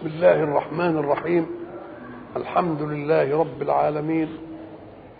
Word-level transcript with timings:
بسم 0.00 0.08
الله 0.08 0.42
الرحمن 0.42 0.98
الرحيم. 0.98 1.46
الحمد 2.36 2.82
لله 2.82 3.38
رب 3.38 3.62
العالمين. 3.62 4.28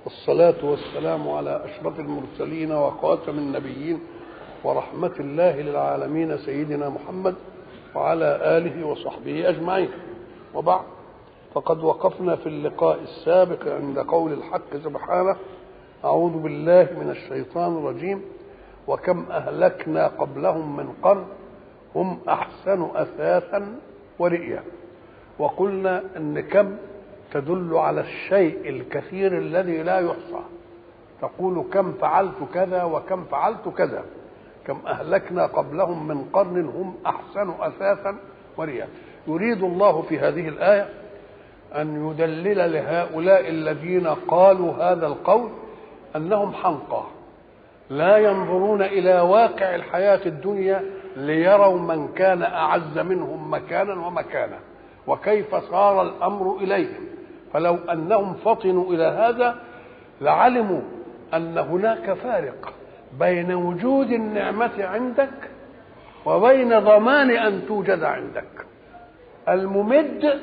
والصلاة 0.04 0.64
والسلام 0.64 1.28
على 1.28 1.64
أشرف 1.64 2.00
المرسلين 2.00 2.72
وخاتم 2.72 3.38
النبيين 3.38 4.00
ورحمة 4.64 5.12
الله 5.20 5.60
للعالمين 5.60 6.38
سيدنا 6.38 6.88
محمد 6.88 7.34
وعلى 7.94 8.40
آله 8.56 8.86
وصحبه 8.86 9.48
أجمعين. 9.48 9.88
وبعد 10.54 10.84
فقد 11.54 11.84
وقفنا 11.84 12.36
في 12.36 12.46
اللقاء 12.46 12.98
السابق 13.02 13.68
عند 13.68 13.98
قول 13.98 14.32
الحق 14.32 14.76
سبحانه 14.84 15.36
أعوذ 16.04 16.38
بالله 16.38 16.88
من 17.00 17.10
الشيطان 17.10 17.76
الرجيم. 17.76 18.22
وكم 18.88 19.26
أهلكنا 19.30 20.06
قبلهم 20.06 20.76
من 20.76 20.92
قرن 21.02 21.24
هم 21.94 22.18
أحسن 22.28 22.88
أثاثا 22.94 23.74
ورئيا. 24.20 24.62
وقلنا 25.38 26.02
أن 26.16 26.40
كم 26.40 26.76
تدل 27.32 27.74
على 27.74 28.00
الشيء 28.00 28.68
الكثير 28.68 29.38
الذي 29.38 29.82
لا 29.82 29.98
يحصى. 30.00 30.42
تقول 31.20 31.64
كم 31.72 31.92
فعلت 31.92 32.36
كذا 32.54 32.84
وكم 32.84 33.24
فعلت 33.24 33.68
كذا. 33.68 34.04
كم 34.66 34.78
أهلكنا 34.86 35.46
قبلهم 35.46 36.08
من 36.08 36.24
قرن 36.32 36.66
هم 36.66 36.94
أحسن 37.06 37.50
أثاثا 37.60 38.16
ورئيا. 38.56 38.88
يريد 39.28 39.62
الله 39.62 40.02
في 40.02 40.18
هذه 40.18 40.48
الآية 40.48 40.88
أن 41.76 42.10
يدلل 42.10 42.72
لهؤلاء 42.72 43.48
الذين 43.48 44.06
قالوا 44.06 44.72
هذا 44.72 45.06
القول 45.06 45.50
أنهم 46.16 46.52
حنقى 46.52 47.04
لا 47.90 48.16
ينظرون 48.16 48.82
إلى 48.82 49.20
واقع 49.20 49.74
الحياة 49.74 50.20
الدنيا 50.26 50.84
ليروا 51.16 51.78
من 51.78 52.08
كان 52.08 52.42
أعز 52.42 52.98
منهم 52.98 53.54
مكانا 53.54 54.06
ومكانا 54.06 54.58
وكيف 55.06 55.54
صار 55.54 56.02
الأمر 56.02 56.56
إليهم. 56.60 57.04
فلو 57.52 57.74
أنهم 57.76 58.34
فطنوا 58.34 58.92
إلى 58.92 59.04
هذا 59.04 59.56
لعلموا 60.20 60.80
أن 61.34 61.58
هناك 61.58 62.12
فارق 62.12 62.72
بين 63.18 63.52
وجود 63.52 64.10
النعمة 64.10 64.84
عندك 64.84 65.50
وبين 66.26 66.78
ضمان 66.78 67.30
أن 67.30 67.62
توجد 67.68 68.02
عندك. 68.02 68.66
الممد 69.48 70.40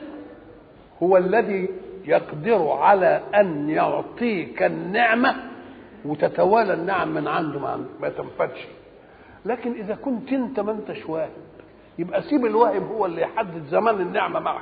هو 1.04 1.18
الذي 1.18 1.70
يقدر 2.06 2.70
على 2.72 3.22
أن 3.36 3.70
يعطيك 3.70 4.64
النعمة 4.64 5.36
وتتوالى 6.06 6.74
النعم 6.74 7.14
من 7.14 7.28
عنده 7.28 7.60
ما 8.00 8.10
تنفدش 8.10 8.68
لكن 9.46 9.72
إذا 9.72 9.96
كنت 9.96 10.34
أنت 10.34 10.60
ما 10.60 10.72
أنتش 10.72 11.06
واهب 11.10 11.30
يبقى 12.00 12.22
سيب 12.22 12.46
الواهب 12.46 12.84
هو 12.92 13.06
اللي 13.06 13.22
يحدد 13.22 13.64
زمان 13.70 14.02
النعمة 14.02 14.40
معك. 14.40 14.62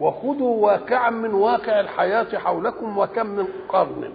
وخذوا 0.00 0.66
واقعا 0.66 1.10
من 1.10 1.34
واقع 1.34 1.80
الحياة 1.80 2.38
حولكم 2.38 2.98
وكم 2.98 3.26
من 3.26 3.46
قرن. 3.68 4.10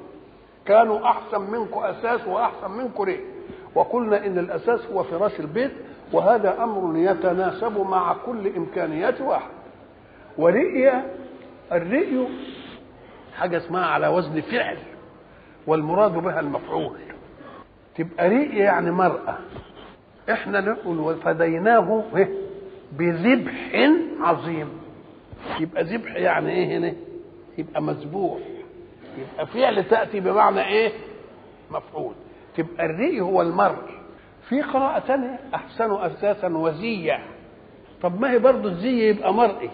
كانوا 0.65 1.05
أحسن 1.07 1.41
منكم 1.41 1.79
أساس 1.79 2.27
وأحسن 2.27 2.71
منكم 2.71 3.03
رئ 3.03 3.19
وقلنا 3.75 4.25
إن 4.25 4.37
الأساس 4.39 4.85
هو 4.93 5.03
فراش 5.03 5.39
البيت 5.39 5.71
وهذا 6.13 6.63
أمر 6.63 6.97
يتناسب 6.97 7.79
مع 7.89 8.15
كل 8.25 8.47
إمكانيات 8.55 9.21
واحد. 9.21 9.49
ورئي 10.37 11.01
الرئي 11.71 12.27
حاجة 13.37 13.57
اسمها 13.57 13.85
على 13.85 14.07
وزن 14.07 14.41
فعل 14.41 14.77
والمراد 15.67 16.13
بها 16.13 16.39
المفعول. 16.39 16.97
تبقى 17.95 18.29
رئي 18.29 18.57
يعني 18.57 18.91
مرأة. 18.91 19.37
إحنا 20.31 20.61
نقول 20.61 20.99
وفديناه 20.99 22.03
بذبح 22.91 23.53
عظيم. 24.19 24.67
يبقى 25.59 25.83
ذبح 25.83 26.15
يعني 26.15 26.51
إيه 26.51 26.77
هنا؟ 26.77 26.93
يبقى 27.57 27.81
مذبوح. 27.81 28.39
يبقى 29.17 29.47
فعل 29.47 29.83
تأتي 29.83 30.19
بمعنى 30.19 30.67
إيه؟ 30.67 30.91
مفعول. 31.71 32.13
تبقى 32.57 32.85
الرئي 32.85 33.21
هو 33.21 33.41
المرء. 33.41 33.81
في 34.49 34.61
قراءة 34.61 34.99
تانية 34.99 35.39
أحسن 35.55 35.91
أساسا 35.91 36.47
وزية. 36.47 37.19
طب 38.01 38.21
ما 38.21 38.31
هي 38.31 38.39
برضه 38.39 38.69
الزي 38.69 39.09
يبقى 39.09 39.33
مرئي. 39.33 39.69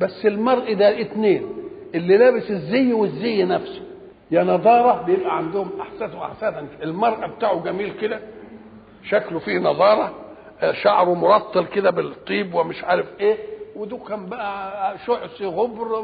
بس 0.00 0.26
المرء 0.26 0.74
ده 0.74 1.00
اتنين. 1.00 1.46
اللي 1.94 2.16
لابس 2.16 2.50
الزي 2.50 2.92
والزي 2.92 3.44
نفسه. 3.44 3.82
يا 4.30 4.42
نضارة 4.42 5.02
بيبقى 5.02 5.36
عندهم 5.36 5.70
أحساس 5.80 6.14
وأحساسا 6.14 6.66
المرأة 6.82 7.26
بتاعه 7.26 7.62
جميل 7.64 7.92
كده. 8.00 8.20
شكله 9.04 9.38
فيه 9.38 9.58
نضارة 9.58 10.14
شعره 10.82 11.14
مرطل 11.14 11.66
كده 11.66 11.90
بالطيب 11.90 12.54
ومش 12.54 12.84
عارف 12.84 13.06
إيه 13.20 13.36
ودول 13.76 14.00
كان 14.08 14.26
بقى 14.26 14.98
شعث 15.06 15.42
غبر 15.42 16.02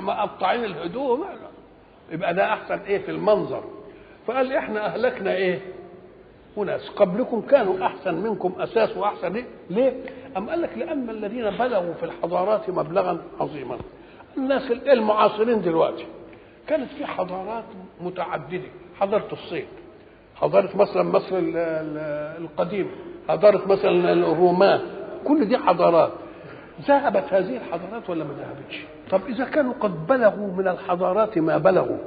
مقطعين 0.00 0.64
الهدوم 0.64 1.24
يبقى 2.10 2.34
ده 2.34 2.52
أحسن 2.52 2.78
إيه 2.78 2.98
في 2.98 3.10
المنظر. 3.10 3.64
فقال 4.26 4.52
إحنا 4.52 4.86
أهلكنا 4.86 5.34
إيه؟ 5.34 5.60
وناس 6.56 6.88
قبلكم 6.88 7.40
كانوا 7.40 7.86
أحسن 7.86 8.14
منكم 8.14 8.52
أساس 8.58 8.96
وأحسن 8.96 9.34
إيه؟ 9.36 9.44
ليه؟ 9.70 9.92
أم 10.36 10.50
قال 10.50 10.62
لك 10.62 10.78
لأن 10.78 11.10
الذين 11.10 11.50
بلغوا 11.50 11.94
في 11.94 12.02
الحضارات 12.02 12.70
مبلغا 12.70 13.22
عظيما. 13.40 13.78
الناس 14.36 14.70
المعاصرين 14.70 15.62
دلوقتي. 15.62 16.06
كانت 16.66 16.90
في 16.92 17.06
حضارات 17.06 17.64
متعددة. 18.00 18.68
حضاره 19.00 19.28
الصين. 19.32 19.66
حضارة 20.42 20.76
مثلا 20.76 21.02
مصر 21.02 21.36
القديمه 22.38 22.90
حضارة 23.28 23.66
مثلا 23.66 24.12
الرومان 24.12 24.80
كل 25.24 25.44
دي 25.48 25.58
حضارات. 25.58 26.12
ذهبت 26.88 27.24
هذه 27.32 27.56
الحضارات 27.56 28.10
ولا 28.10 28.24
ما 28.24 28.30
ذهبتش؟ 28.34 28.84
طب 29.10 29.20
إذا 29.28 29.44
كانوا 29.44 29.74
قد 29.80 30.06
بلغوا 30.06 30.52
من 30.52 30.68
الحضارات 30.68 31.38
ما 31.38 31.58
بلغوا 31.58 31.98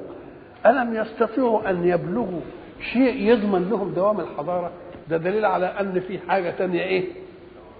ألم 0.65 0.95
يستطيعوا 0.95 1.69
أن 1.69 1.87
يبلغوا 1.87 2.41
شيء 2.93 3.31
يضمن 3.31 3.69
لهم 3.69 3.93
دوام 3.93 4.19
الحضارة؟ 4.19 4.71
ده 5.09 5.17
دليل 5.17 5.45
على 5.45 5.65
أن 5.65 5.99
في 5.99 6.19
حاجة 6.19 6.49
تانية 6.49 6.81
إيه؟ 6.81 7.03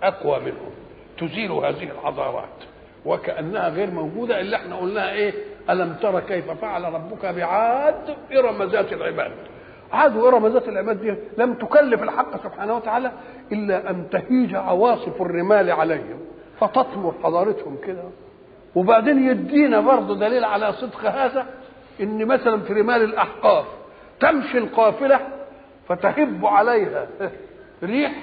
أقوى 0.04 0.40
منهم. 0.40 0.72
تزيل 1.18 1.52
هذه 1.52 1.84
الحضارات. 1.84 2.50
وكأنها 3.06 3.70
غير 3.70 3.92
موجودة 3.92 4.40
اللي 4.42 4.56
إحنا 4.56 4.76
قلناها 4.76 5.12
إيه؟ 5.12 5.34
ألم 5.70 5.94
ترى 6.02 6.22
كيف 6.22 6.52
فعل 6.52 6.84
ربك 6.94 7.26
بعاد 7.26 7.96
إرم 8.38 8.64
ذات 8.64 8.94
العباد. 8.94 9.32
عاد 9.92 10.16
وارم 10.16 10.48
ذات 10.48 10.68
العباد 10.68 11.02
دي 11.02 11.16
لم 11.38 11.54
تكلف 11.54 12.04
الحق 12.04 12.44
سبحانه 12.44 12.76
وتعالى 12.76 13.12
إلا 13.52 13.90
أن 13.90 14.10
تهيج 14.10 14.56
عواصف 14.56 15.22
الرمال 15.22 15.72
عليهم 15.72 16.20
فتطمر 16.60 17.14
حضارتهم 17.24 17.78
كده. 17.88 18.04
وبعدين 18.76 19.30
يدينا 19.30 19.80
برضه 19.80 20.16
دليل 20.20 20.44
على 20.46 20.74
صدق 20.74 21.06
هذا 21.06 21.46
إن 22.02 22.26
مثلا 22.26 22.62
في 22.62 22.74
رمال 22.74 23.04
الأحقاف 23.04 23.66
تمشي 24.20 24.58
القافلة 24.58 25.20
فتهب 25.88 26.46
عليها 26.46 27.08
ريح 27.84 28.14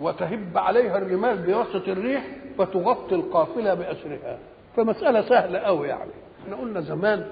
وتهب 0.00 0.58
عليها 0.58 0.98
الرمال 0.98 1.38
بواسطة 1.38 1.92
الريح 1.92 2.22
فتغطي 2.58 3.14
القافلة 3.14 3.74
بأسرها. 3.74 4.38
فمسألة 4.76 5.22
سهلة 5.22 5.58
قوي 5.58 5.88
يعني. 5.88 6.10
إحنا 6.44 6.56
قلنا 6.56 6.80
زمان 6.80 7.26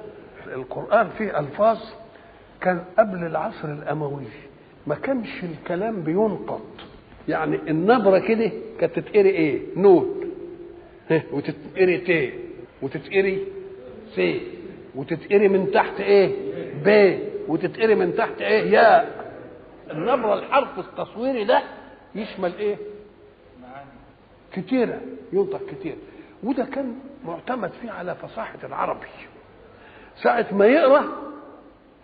القرآن 0.47 1.09
فيه 1.19 1.39
ألفاظ 1.39 1.79
كان 2.61 2.85
قبل 2.99 3.27
العصر 3.27 3.69
الأموي 3.73 4.25
ما 4.87 4.95
كانش 4.95 5.45
الكلام 5.45 6.03
بينقط. 6.03 6.67
يعني 7.29 7.57
النبرة 7.57 8.19
كده 8.19 8.51
كانت 8.81 8.99
تتقري 8.99 9.29
إيه؟ 9.31 9.61
نون. 9.77 10.21
وتتقري 11.33 11.99
ت 11.99 12.33
وتتقري 12.83 13.45
س 14.17 14.21
وتتقري 14.95 15.49
من 15.49 15.71
تحت 15.71 16.01
إيه؟ 16.01 16.33
ب 16.85 17.19
وتتقري 17.49 17.95
من 17.95 18.15
تحت 18.15 18.41
إيه؟ 18.41 18.71
ياء 18.73 19.29
النبرة 19.91 20.35
الحرف 20.39 20.79
التصويري 20.79 21.45
ده 21.45 21.63
يشمل 22.15 22.53
إيه؟ 22.59 22.77
كتيرة 24.53 25.01
ينطق 25.33 25.61
كتير. 25.71 25.97
وده 26.43 26.65
كان 26.65 26.95
معتمد 27.25 27.71
فيه 27.83 27.91
على 27.91 28.15
فصاحة 28.15 28.59
العربي. 28.65 29.07
ساعة 30.23 30.47
ما 30.53 30.67
يقرأ 30.67 31.05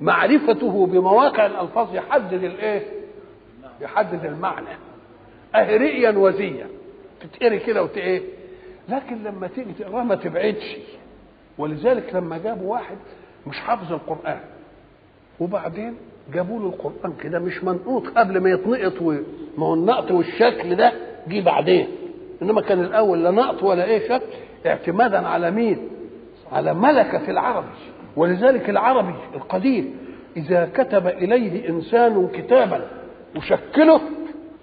معرفته 0.00 0.86
بمواقع 0.86 1.46
الألفاظ 1.46 1.94
يحدد 1.94 2.44
الإيه؟ 2.44 2.82
يحدد 3.80 4.24
المعنى. 4.24 4.66
اهي 5.54 5.76
رئيا 5.76 6.10
وزيا. 6.10 6.66
تتقري 7.20 7.58
كده 7.58 7.82
وت 7.82 7.96
إيه 7.96 8.22
لكن 8.88 9.22
لما 9.24 9.46
تيجي 9.46 9.72
تقرأها 9.78 10.04
ما 10.04 10.14
تبعدش. 10.14 10.76
ولذلك 11.58 12.14
لما 12.14 12.38
جابوا 12.38 12.72
واحد 12.72 12.96
مش 13.46 13.58
حافظ 13.60 13.92
القرآن 13.92 14.40
وبعدين 15.40 15.96
جابوا 16.34 16.60
له 16.60 16.66
القرآن 16.66 17.12
كده 17.22 17.38
مش 17.38 17.64
منقوط 17.64 18.08
قبل 18.08 18.40
ما 18.40 18.50
يتنقط 18.50 19.02
ما 19.58 19.66
هو 19.66 19.74
النقط 19.74 20.10
والشكل 20.10 20.74
ده 20.76 20.92
جه 21.28 21.40
بعدين. 21.40 21.88
إنما 22.42 22.60
كان 22.60 22.80
الأول 22.80 23.24
لا 23.24 23.30
نقط 23.30 23.62
ولا 23.62 23.84
إيه 23.84 24.08
شكل. 24.08 24.26
اعتمادا 24.66 25.26
على 25.28 25.50
مين؟ 25.50 25.88
على 26.52 26.74
ملكة 26.74 27.30
العربي. 27.30 27.66
ولذلك 28.16 28.70
العربي 28.70 29.14
القديم 29.34 29.96
إذا 30.36 30.70
كتب 30.74 31.06
إليه 31.06 31.68
إنسان 31.68 32.28
كتابا 32.34 32.86
وشكله 33.36 34.00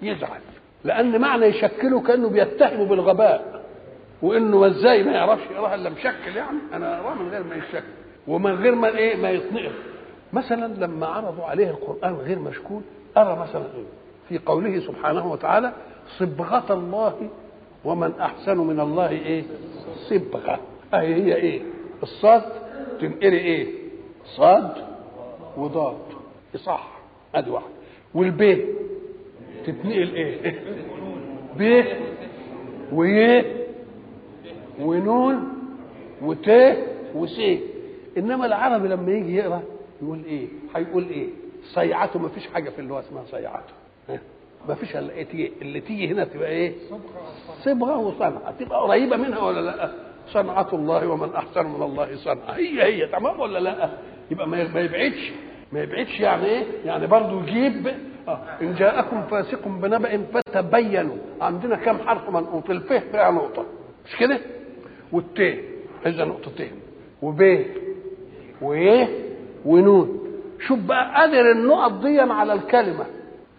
يزعل 0.02 0.40
لأن 0.84 1.20
معنى 1.20 1.46
يشكله 1.46 2.00
كأنه 2.00 2.28
بيتهمه 2.28 2.84
بالغباء 2.84 3.62
وإنه 4.22 4.66
إزاي 4.66 5.02
ما 5.02 5.12
يعرفش 5.12 5.42
يقراها 5.50 5.74
الا 5.74 5.90
مشكل 5.90 6.36
يعني 6.36 6.58
أنا 6.72 7.00
اقراه 7.00 7.14
من 7.14 7.28
غير 7.28 7.42
ما 7.44 7.54
يشكل 7.56 7.82
ومن 8.28 8.54
غير 8.54 8.74
ما 8.74 8.88
إيه 8.88 9.16
ما 9.16 9.30
يتنقل. 9.30 9.70
مثلا 10.32 10.74
لما 10.84 11.06
عرضوا 11.06 11.44
عليه 11.44 11.70
القرآن 11.70 12.14
غير 12.14 12.38
مشكول 12.38 12.82
أرى 13.16 13.36
مثلا 13.36 13.64
في 14.28 14.38
قوله 14.38 14.80
سبحانه 14.80 15.32
وتعالى 15.32 15.72
صبغة 16.18 16.72
الله 16.74 17.30
ومن 17.84 18.12
أحسن 18.20 18.58
من 18.58 18.80
الله 18.80 19.08
إيه؟ 19.10 19.44
صبغة. 20.10 20.60
اهي 20.94 21.14
هي 21.14 21.34
إيه؟ 21.34 21.60
الصاد 22.02 22.42
تنقري 23.00 23.38
إيه؟ 23.38 23.66
صاد 24.24 24.72
وضاد. 25.56 25.98
صح 26.56 26.88
ادي 27.34 27.50
واحد 27.50 27.70
والبي 28.14 28.66
تتنقل 29.66 30.14
إيه؟ 30.14 30.60
ب 31.58 31.84
وي 32.92 33.44
ونون 34.80 35.48
وت 36.22 36.50
وس 37.14 37.40
إنما 38.18 38.46
العربي 38.46 38.88
لما 38.88 39.12
يجي 39.12 39.36
يقرأ 39.36 39.62
يقول 40.02 40.24
إيه؟ 40.24 40.48
هيقول 40.74 41.08
إيه؟ 41.08 41.28
صيعته. 41.62 42.18
ما 42.18 42.28
فيش 42.28 42.46
حاجة 42.46 42.70
في 42.70 42.78
اللغة 42.78 43.00
اسمها 43.00 43.24
صيعته. 43.24 43.72
ما 44.68 44.74
فيش 44.74 44.96
إلا 44.96 45.12
إيه 45.12 45.50
اللي 45.62 45.80
تيجي 45.80 46.08
هنا 46.08 46.24
تبقى 46.24 46.48
إيه؟ 46.48 46.72
صبغة 47.64 47.98
وصنعة. 47.98 48.50
تبقى 48.58 48.80
قريبة 48.80 49.16
منها 49.16 49.38
ولا 49.42 49.60
لأ؟ 49.60 50.11
صنعة 50.32 50.68
الله 50.72 51.08
ومن 51.08 51.34
أحسن 51.34 51.66
من 51.66 51.82
الله 51.82 52.16
صنعة. 52.16 52.52
هي 52.52 52.82
هي 52.82 53.06
تمام 53.06 53.40
ولا 53.40 53.58
لا؟ 53.58 53.90
يبقى 54.30 54.48
ما 54.48 54.60
يبعدش. 54.60 55.32
ما 55.72 55.80
يبعدش 55.82 56.20
يعني 56.20 56.46
إيه؟ 56.46 56.64
يعني 56.84 57.06
برضه 57.06 57.42
يجيب 57.42 57.86
آه. 58.28 58.38
إن 58.62 58.74
جاءكم 58.74 59.22
فاسق 59.22 59.68
بنبأ 59.68 60.22
فتبينوا. 60.34 61.16
عندنا 61.40 61.76
كم 61.76 61.98
حرف 61.98 62.30
منقوط؟ 62.30 62.70
الف 62.70 62.92
فيها 62.92 63.30
نقطة. 63.30 63.64
مش 64.04 64.16
كده؟ 64.16 64.38
والت 65.12 65.40
إذا 66.06 66.24
نقطتين 66.24 66.72
وب 67.22 67.64
وإيه 68.62 69.08
ونون. 69.64 70.18
شوف 70.60 70.78
بقى 70.78 71.22
قدر 71.22 71.50
النقط 71.52 71.92
دي 71.92 72.20
على 72.20 72.52
الكلمة. 72.52 73.04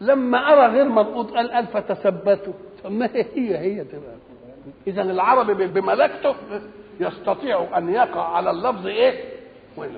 لما 0.02 0.38
أرى 0.54 0.74
غير 0.74 0.86
منقوط 0.90 1.32
قال 1.32 1.52
قال 1.52 1.68
فتثبتوا 1.68 2.54
ما 2.90 3.10
هي 3.36 3.58
هي 3.58 3.84
تبقى 3.84 4.16
إذا 4.88 5.02
العربي 5.02 5.68
بملكته 5.68 6.36
يستطيع 7.00 7.78
أن 7.78 7.90
يقع 7.90 8.36
على 8.36 8.52
اللفظ 8.52 8.88
ولا 9.78 9.90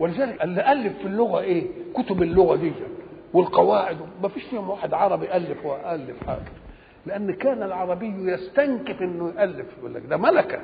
ولذلك 0.00 0.42
اللي 0.42 0.72
ألف 0.72 0.98
في 0.98 1.04
اللغة 1.06 1.40
إيه؟ 1.40 1.66
كتب 1.94 2.22
اللغة 2.22 2.56
دي. 2.56 2.72
والقواعد. 3.32 3.96
ما 4.22 4.28
فيش 4.28 4.44
فيهم 4.44 4.70
واحد 4.70 4.94
عربي 4.94 5.36
ألف 5.36 5.66
وألف 5.66 6.26
حاجة. 6.26 6.52
لأن 7.06 7.32
كان 7.32 7.62
العربي 7.62 8.32
يستنكف 8.32 9.02
إنه 9.02 9.32
يألف. 9.36 9.66
يقول 9.78 9.94
لك 9.94 10.02
ده 10.06 10.16
ملكة. 10.16 10.58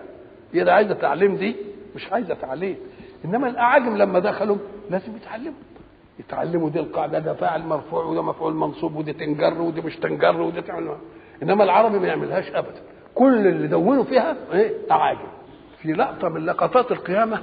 هي 0.52 0.64
ده 0.64 0.74
عايزة 0.74 0.94
تعليم 0.94 1.36
دي؟ 1.36 1.56
مش 1.94 2.12
عايزة 2.12 2.34
تعليم. 2.34 2.76
إنما 3.24 3.48
الأعاجم 3.48 3.96
لما 3.96 4.18
دخلوا 4.18 4.56
لازم 4.90 5.16
يتعلموا. 5.16 5.60
يتعلموا 6.18 6.70
دي 6.70 6.80
القاعدة 6.80 7.18
ده 7.18 7.34
فاعل 7.34 7.62
مرفوع 7.62 8.04
وده 8.04 8.22
مفعول 8.22 8.54
منصوب 8.54 8.96
ودي 8.96 9.12
تنجر 9.12 9.62
ودي 9.62 9.80
مش 9.80 9.96
تنجر 9.96 10.40
ودي 10.40 10.62
تعمل. 10.62 10.96
إنما 11.42 11.64
العربي 11.64 11.98
ما 11.98 12.06
يعملهاش 12.08 12.50
أبدا. 12.50 12.80
كل 13.14 13.46
اللي 13.46 13.68
دونوا 13.68 14.04
فيها 14.04 14.36
إيه؟ 14.52 14.72
أعاجم 14.90 15.28
في 15.82 15.92
لقطة 15.92 16.28
من 16.28 16.46
لقطات 16.46 16.92
القيامة 16.92 17.40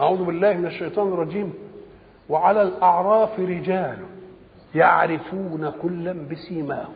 أعوذ 0.00 0.24
بالله 0.24 0.52
من 0.52 0.66
الشيطان 0.66 1.08
الرجيم 1.12 1.54
وعلى 2.28 2.62
الأعراف 2.62 3.40
رجال 3.40 3.98
يعرفون 4.74 5.72
كلا 5.82 6.12
بسيماهم. 6.30 6.94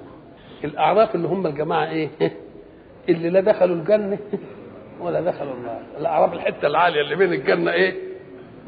الأعراف 0.65 1.15
اللي 1.15 1.29
هم 1.29 1.47
الجماعة 1.47 1.87
إيه؟ 1.87 2.09
اللي 3.09 3.31
لا 3.31 3.41
دخلوا 3.41 3.77
الجنة 3.77 4.19
ولا 5.03 5.21
دخلوا 5.21 5.55
النار. 5.55 5.83
الأعراف 5.99 6.33
الحتة 6.33 6.67
العالية 6.67 7.01
اللي 7.01 7.17
بين 7.17 7.33
الجنة 7.33 7.73
إيه؟ 7.73 7.95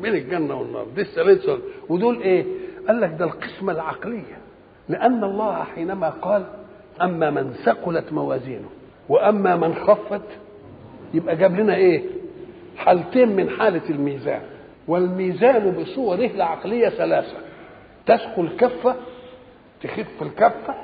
بين 0.00 0.14
الجنة 0.14 0.54
والنار. 0.54 0.86
دي 0.94 1.00
السلسل 1.00 1.58
ودول 1.88 2.20
إيه؟ 2.20 2.44
قال 2.88 3.00
لك 3.00 3.10
ده 3.19 3.24
القسمة 3.24 3.72
العقلية. 3.72 4.38
لأن 4.88 5.24
الله 5.24 5.64
حينما 5.64 6.08
قال 6.08 6.44
أما 7.02 7.30
من 7.30 7.52
ثقلت 7.52 8.12
موازينه. 8.12 8.69
وأما 9.12 9.56
من 9.56 9.75
خفت 9.75 10.23
يبقى 11.14 11.37
جاب 11.37 11.56
لنا 11.61 11.75
إيه؟ 11.75 12.03
حالتين 12.76 13.29
من 13.37 13.50
حالة 13.50 13.91
الميزان. 13.91 14.41
والميزان 14.88 15.70
بصوره 15.70 16.26
العقلية 16.35 16.88
ثلاثة. 16.88 17.37
تثقل 18.06 18.49
كفة 18.59 18.94
تخف 19.82 20.23
الكفة. 20.23 20.75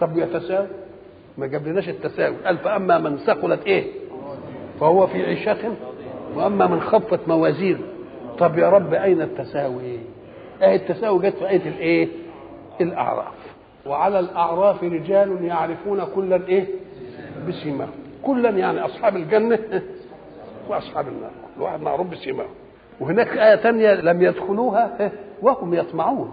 طب 0.00 0.18
يتساوي 0.18 0.66
ما 1.38 1.46
جابلناش 1.46 1.88
التساوي. 1.88 2.36
قال 2.44 2.58
فأما 2.58 2.98
من 2.98 3.16
ثقلت 3.18 3.66
إيه؟ 3.66 3.84
فهو 4.80 5.06
في 5.06 5.22
عيشة. 5.26 5.74
وأما 6.34 6.66
من 6.66 6.80
خفت 6.80 7.28
موازينه 7.28 7.80
طب 8.38 8.58
يا 8.58 8.68
رب 8.68 8.94
أين 8.94 9.22
التساوي؟ 9.22 9.98
أهي 10.62 10.74
التساوي 10.76 11.22
جت 11.30 11.36
في 11.36 11.48
آية 11.48 11.68
الإيه؟ 11.68 12.08
الأعراف. 12.80 13.34
وعلى 13.86 14.18
الأعراف 14.18 14.84
رجال 14.84 15.44
يعرفون 15.44 16.04
كلا 16.14 16.48
إيه 16.48 16.66
بسيماهم 17.48 17.90
كلا 18.22 18.50
يعني 18.50 18.80
أصحاب 18.80 19.16
الجنة 19.16 19.58
وأصحاب 20.68 21.08
النار. 21.08 21.30
كل 21.56 21.62
واحد 21.62 21.80
معروف 21.80 22.06
بسيماهم 22.06 22.50
وهناك 23.00 23.28
آية 23.28 23.54
تانية 23.54 23.94
لم 23.94 24.22
يدخلوها 24.22 25.12
وهم 25.42 25.74
يطمعون. 25.74 26.30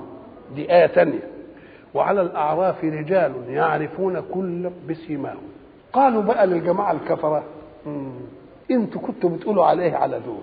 دي 0.56 0.74
آية 0.74 0.86
تانية. 0.86 1.20
وعلى 1.94 2.22
الأعراف 2.22 2.84
رجال 2.84 3.34
يعرفون 3.50 4.24
كل 4.34 4.70
بسيماهم 4.90 5.42
قالوا 5.94 6.22
بقى 6.22 6.48
للجماعة 6.48 6.92
الكفرة 6.92 7.44
إنتوا 8.72 9.02
كنتوا 9.02 9.30
بتقولوا 9.30 9.66
عليه 9.66 9.96
على 9.96 10.20
دول. 10.20 10.42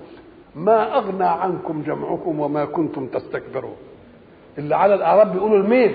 ما 0.55 0.97
أغنى 0.97 1.25
عنكم 1.25 1.83
جمعكم 1.83 2.41
وما 2.41 2.65
كنتم 2.65 3.07
تستكبرون. 3.07 3.77
اللي 4.59 4.77
على 4.77 4.95
الأعراف 4.95 5.29
بيقولوا 5.33 5.57
المين 5.59 5.93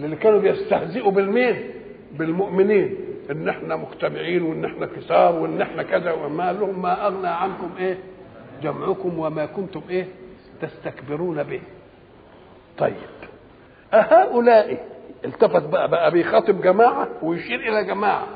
اللي 0.00 0.16
كانوا 0.16 0.38
بيستهزئوا 0.40 1.10
بالمين 1.10 1.56
بالمؤمنين. 2.18 2.94
إن 3.30 3.48
إحنا 3.48 3.76
مجتمعين 3.76 4.42
وإن 4.42 4.64
إحنا 4.64 4.86
كثار 4.86 5.34
وإن 5.34 5.60
إحنا 5.62 5.82
كذا 5.82 6.12
وما 6.12 6.46
قال 6.46 6.60
لهم 6.60 6.82
ما 6.82 7.06
أغنى 7.06 7.28
عنكم 7.28 7.70
إيه؟ 7.78 7.98
جمعكم 8.62 9.18
وما 9.18 9.46
كنتم 9.46 9.80
إيه؟ 9.90 10.06
تستكبرون 10.62 11.42
به. 11.42 11.60
طيب. 12.78 12.94
أهؤلاء 13.94 14.86
التفت 15.24 15.62
بقى 15.62 15.88
بقى 15.88 16.10
بيخاطب 16.10 16.60
جماعة 16.62 17.08
ويشير 17.22 17.60
إلى 17.60 17.84
جماعة. 17.84 18.26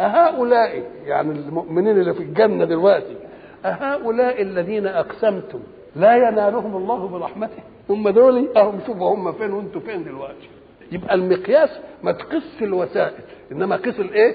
أهؤلاء 0.00 0.82
يعني 1.04 1.30
المؤمنين 1.32 2.00
اللي 2.00 2.14
في 2.14 2.22
الجنة 2.22 2.64
دلوقتي 2.64 3.16
أهؤلاء 3.64 4.42
الذين 4.42 4.86
أقسمتم 4.86 5.60
لا 5.96 6.16
ينالهم 6.16 6.76
الله 6.76 7.08
برحمته. 7.08 7.62
هم 7.90 8.08
دول 8.08 8.48
أهم 8.56 8.80
شوفوا 8.86 9.14
هم 9.14 9.32
فين 9.32 9.52
وأنتوا 9.52 9.80
فين 9.80 10.04
دلوقتي. 10.04 10.48
يبقى 10.92 11.14
المقياس 11.14 11.70
ما 12.02 12.12
تقيس 12.12 12.62
الوسائل 12.62 13.22
إنما 13.52 13.76
قيس 13.76 14.00
الإيه؟ 14.00 14.34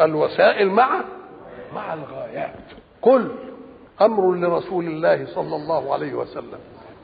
الوسائل 0.00 0.70
مع 0.70 1.00
مع 1.74 1.94
الغايات. 1.94 2.54
قل 3.02 3.28
أمر 4.00 4.34
لرسول 4.34 4.84
الله 4.84 5.26
صلى 5.26 5.56
الله 5.56 5.92
عليه 5.92 6.14
وسلم. 6.14 6.58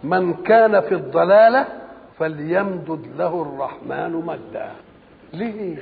من 0.04 0.34
كان 0.34 0.80
في 0.80 0.94
الضلالة 0.94 1.66
فليمدد 2.18 3.00
له 3.18 3.42
الرحمن 3.42 4.12
مدا. 4.12 4.70
ليه؟ 5.34 5.76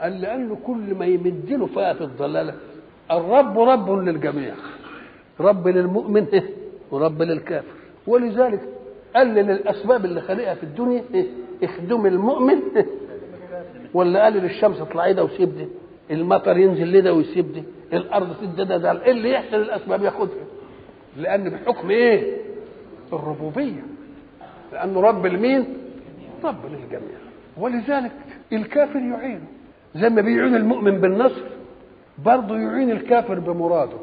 قال 0.00 0.20
لأنه 0.20 0.58
كل 0.66 0.94
ما 0.94 1.06
يمد 1.06 1.50
له 1.50 1.66
فيها 1.66 1.92
في 1.92 2.04
الضلالة. 2.04 2.54
الرب 3.10 3.58
رب 3.58 3.90
للجميع. 3.90 4.54
رب 5.40 5.68
للمؤمن 5.68 6.26
ورب 6.90 7.22
للكافر. 7.22 7.68
ولذلك 8.06 8.60
قلل 9.16 9.50
الاسباب 9.50 10.04
اللي 10.04 10.20
خلقها 10.20 10.54
في 10.54 10.62
الدنيا 10.62 11.04
اخدم 11.62 12.06
المؤمن. 12.06 12.60
ولا 13.94 14.22
قال 14.24 14.32
للشمس 14.32 14.80
اطلعي 14.80 15.12
ده 15.12 15.24
وسيب 15.24 15.56
دي 15.56 15.68
المطر 16.10 16.56
ينزل 16.58 16.92
لده 16.92 17.12
ويسيب 17.14 17.52
دي 17.52 17.62
الأرض 17.92 18.36
تدي 18.40 18.64
ده 18.64 18.76
ده. 18.76 18.92
اللي 19.10 19.30
يحصل 19.30 19.56
الاسباب 19.56 20.02
ياخدها 20.02 20.44
لأن 21.16 21.50
بحكم 21.50 21.90
إيه؟ 21.90 22.36
الربوبية. 23.12 23.82
لأنه 24.72 25.00
رب 25.00 25.26
المين؟ 25.26 25.64
رب 26.44 26.66
للجميع. 26.66 27.18
ولذلك 27.56 28.12
الكافر 28.52 28.98
يعينه 28.98 29.46
زي 29.94 30.08
ما 30.08 30.20
بيعين 30.20 30.54
المؤمن 30.56 31.00
بالنصر 31.00 31.42
برضه 32.24 32.56
يعين 32.58 32.90
الكافر 32.90 33.38
بمراده. 33.38 33.96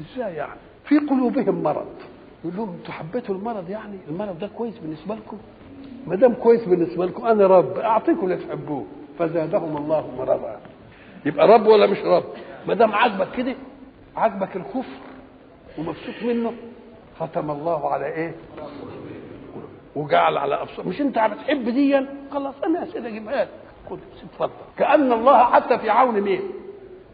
إزاي 0.00 0.34
يعني؟ 0.34 0.60
في 0.84 0.98
قلوبهم 0.98 1.62
مرض. 1.62 1.86
يقول 2.44 2.56
لهم 2.56 2.74
أنتوا 2.78 2.92
حبيتوا 2.94 3.34
المرض 3.34 3.70
يعني؟ 3.70 3.98
المرض 4.08 4.38
ده 4.38 4.46
كويس 4.46 4.78
بالنسبة 4.78 5.14
لكم؟ 5.14 5.36
ما 6.06 6.16
دام 6.16 6.34
كويس 6.34 6.64
بالنسبة 6.64 7.06
لكم 7.06 7.26
أنا 7.26 7.46
رب 7.46 7.78
أعطيكم 7.78 8.24
اللي 8.24 8.36
تحبوه. 8.36 8.84
فزادهم 9.18 9.76
الله 9.76 10.10
مرضا. 10.18 10.60
يبقى 11.24 11.48
رب 11.48 11.66
ولا 11.66 11.86
مش 11.86 11.98
رب؟ 11.98 12.24
ما 12.66 12.74
دام 12.74 12.92
عاجبك 12.92 13.28
كده 13.36 13.54
عاجبك 14.16 14.56
الكفر 14.56 15.00
ومبسوط 15.78 16.22
منه 16.22 16.52
ختم 17.20 17.50
الله 17.50 17.90
على 17.92 18.06
إيه؟ 18.06 18.34
وجعل 19.96 20.36
على 20.38 20.62
أبصار. 20.62 20.88
مش 20.88 21.00
أنت 21.00 21.18
بتحب 21.18 21.64
ديا 21.68 22.06
خلاص 22.32 22.54
أنا 22.64 22.80
يا 22.80 22.84
سيدي 22.84 23.08
اجيبها 23.08 23.44
لك 23.44 23.48
خد 23.90 23.98
اتفضل. 24.24 24.50
كأن 24.78 25.12
الله 25.12 25.44
حتى 25.44 25.78
في 25.78 25.90
عون 25.90 26.20
مين؟ 26.20 26.40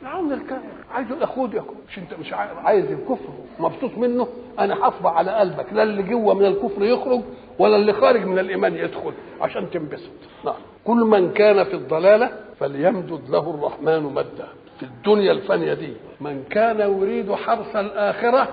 في 0.00 0.07
عون 0.07 0.33
الكافر. 0.33 0.79
عايز 0.92 1.11
يقول 1.11 1.26
خد 1.26 1.54
يا 1.54 1.64
مش 1.88 1.99
انت 1.99 2.14
مش 2.20 2.32
عايز 2.32 2.85
الكفر 2.85 3.28
مبسوط 3.59 3.99
منه؟ 3.99 4.28
أنا 4.59 4.75
حافظه 4.75 5.09
على 5.11 5.30
قلبك. 5.30 5.73
لا 5.73 5.82
اللي 5.82 6.02
جوه 6.02 6.35
من 6.35 6.44
الكفر 6.44 6.82
يخرج 6.85 7.20
ولا 7.59 7.76
اللي 7.76 7.92
خارج 7.92 8.25
من 8.25 8.38
الإيمان 8.38 8.75
يدخل 8.76 9.12
عشان 9.40 9.70
تنبسط. 9.70 10.11
نعم. 10.44 10.54
كل 10.85 10.97
من 10.97 11.32
كان 11.32 11.64
في 11.64 11.75
الضلالة 11.75 12.30
فليمدد 12.61 13.30
له 13.30 13.50
الرحمن 13.50 14.02
مدا. 14.02 14.49
في 14.78 14.82
الدنيا 14.87 15.32
الفانية 15.32 15.75
دي 15.75 15.92
من 16.20 16.44
كان 16.50 16.80
يريد 16.80 17.32
حرث 17.32 17.76
الآخرة 17.76 18.49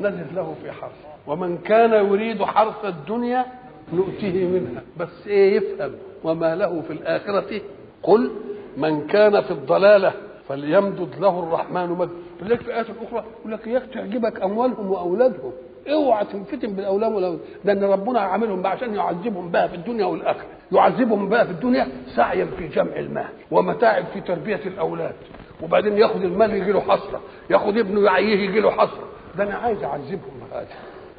نزد 0.00 0.26
له 0.34 0.54
في 0.62 0.72
حرث 0.72 0.92
ومن 1.26 1.58
كان 1.58 1.92
يريد 2.06 2.42
حرث 2.42 2.84
الدنيا 2.84 3.46
نؤتيه 3.92 4.44
منها. 4.46 4.82
بس 4.96 5.26
إيه 5.26 5.56
يفهم؟ 5.56 5.92
وما 6.24 6.54
له 6.54 6.80
في 6.80 6.92
الآخرة؟ 6.92 7.60
قل 8.02 8.30
من 8.76 9.06
كان 9.06 9.40
في 9.40 9.50
الضلالة 9.50 10.12
فليمدد 10.48 11.08
له 11.20 11.38
الرحمن 11.38 11.88
مد. 11.90 12.10
لذلك 12.42 12.60
في 12.60 12.74
ايات 12.74 12.86
أخرى 13.06 13.24
يقول 13.40 13.52
لك 13.52 13.82
تعجبك 13.94 14.42
أموالهم 14.42 14.90
وأولادهم. 14.90 15.52
اوعى 15.90 16.24
تنفتن 16.24 16.72
بالأولاد 16.72 17.12
والأولاد. 17.12 17.40
لأن 17.64 17.84
ربنا 17.84 18.20
عاملهم 18.20 18.62
بقى 18.62 18.72
عشان 18.72 18.94
يعذبهم 18.94 19.48
بها 19.50 19.66
في 19.66 19.76
الدنيا 19.76 20.06
والآخرة. 20.06 20.46
يعذبهم 20.72 21.28
بقى 21.28 21.44
في 21.46 21.50
الدنيا 21.52 21.88
سعيا 22.16 22.44
في 22.44 22.68
جمع 22.68 22.96
المال 22.96 23.28
ومتاعب 23.50 24.04
في 24.14 24.20
تربية 24.20 24.60
الأولاد. 24.66 25.14
وبعدين 25.62 25.98
ياخد 25.98 26.22
المال 26.22 26.54
يجي 26.54 26.72
له 26.72 26.80
حسره 26.80 27.20
ياخد 27.50 27.76
ابنه 27.78 28.00
يعيه 28.00 28.48
يجي 28.48 28.60
له 28.60 28.70
حسره 28.70 29.08
ده 29.38 29.44
أنا 29.44 29.54
عايز 29.54 29.84
أعذبهم 29.84 30.40
بهذا 30.50 30.66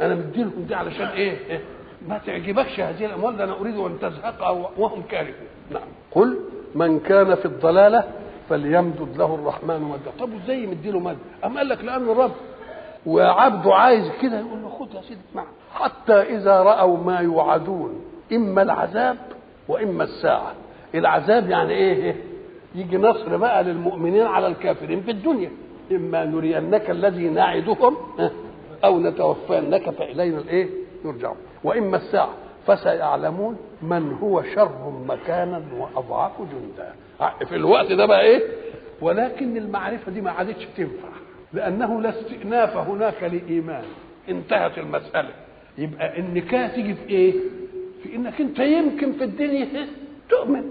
أنا 0.02 0.16
مديلهم 0.16 0.66
دي 0.68 0.76
علشان 0.76 1.06
إيه, 1.08 1.38
إيه؟ 1.50 1.62
ما 2.08 2.18
تعجبكش 2.26 2.80
هذه 2.80 3.06
الأموال. 3.06 3.38
ده 3.38 3.44
أنا 3.44 3.60
أريد 3.60 3.78
أن 3.78 4.00
تزهق 4.02 4.70
وهم 4.78 5.02
كارهون. 5.12 5.34
نعم. 5.72 5.82
قل 6.12 6.40
من 6.76 7.00
كان 7.00 7.36
في 7.36 7.46
الضلالة 7.46 8.04
فليمدد 8.50 9.18
له 9.18 9.36
الرحمن 9.36 9.82
مدا 9.82 10.12
طب 10.20 10.30
إزاي 10.44 10.64
يمديله 10.64 11.00
مد 11.00 11.18
أم 11.46 11.58
قال 11.58 11.70
لك 11.70 11.84
لأن 11.84 12.10
الرب 12.10 12.32
وعبده 13.06 13.76
عايز 13.76 14.12
كده 14.22 14.40
يقول 14.40 14.62
له 14.62 14.70
خد 14.70 14.94
يا 14.94 15.02
سيدي 15.02 15.20
اسمع. 15.32 15.44
حتى 15.74 16.14
إذا 16.14 16.64
رأوا 16.64 16.98
ما 16.98 17.20
يوعدون 17.20 18.02
إما 18.34 18.62
العذاب 18.62 19.18
وإما 19.68 20.04
الساعة. 20.04 20.54
العذاب 20.96 21.50
يعني 21.50 21.74
إيه؟ 21.74 22.16
يجي 22.76 22.98
نصر 22.98 23.38
بقى 23.38 23.64
للمؤمنين 23.64 24.26
على 24.26 24.48
الكافرين 24.48 25.02
في 25.02 25.12
الدنيا. 25.12 25.52
إما 25.92 26.26
نرينك 26.26 26.90
الذي 26.90 27.30
نعدهم 27.30 27.98
أو 28.84 29.00
نتوفينك 29.00 29.90
فإلينا 29.90 30.38
الإيه؟ 30.38 30.70
يرجعون. 31.06 31.38
وإما 31.64 31.98
الساعة. 31.98 32.34
فسيعلمون 32.76 33.58
من 33.82 34.14
هو 34.14 34.44
شر 34.44 34.90
مكانا 35.08 35.62
وأضعف 35.78 36.32
جندا. 36.42 36.94
في 37.46 37.56
الوقت 37.56 37.92
ده 37.92 38.06
بقى 38.06 38.22
إيه؟ 38.22 38.42
ولكن 39.02 39.58
المعرفة 39.58 40.12
دي 40.12 40.22
ما 40.22 40.32
عادتش 40.32 40.68
تنفع 40.78 41.10
لأنه 41.54 42.02
لا 42.02 42.10
استئناف 42.10 42.78
هناك 42.78 43.24
لإيمان. 43.24 43.84
انتهت 44.30 44.78
المسألة. 44.78 45.30
يبقى 45.78 46.20
النكايه 46.20 46.68
تيجي 46.68 46.94
في 46.96 47.10
إيه؟ 47.10 47.34
في 48.04 48.16
إنك 48.16 48.42
أنت 48.42 48.60
يمكن 48.60 49.12
في 49.12 49.24
الدنيا 49.24 49.88
تؤمن. 50.30 50.64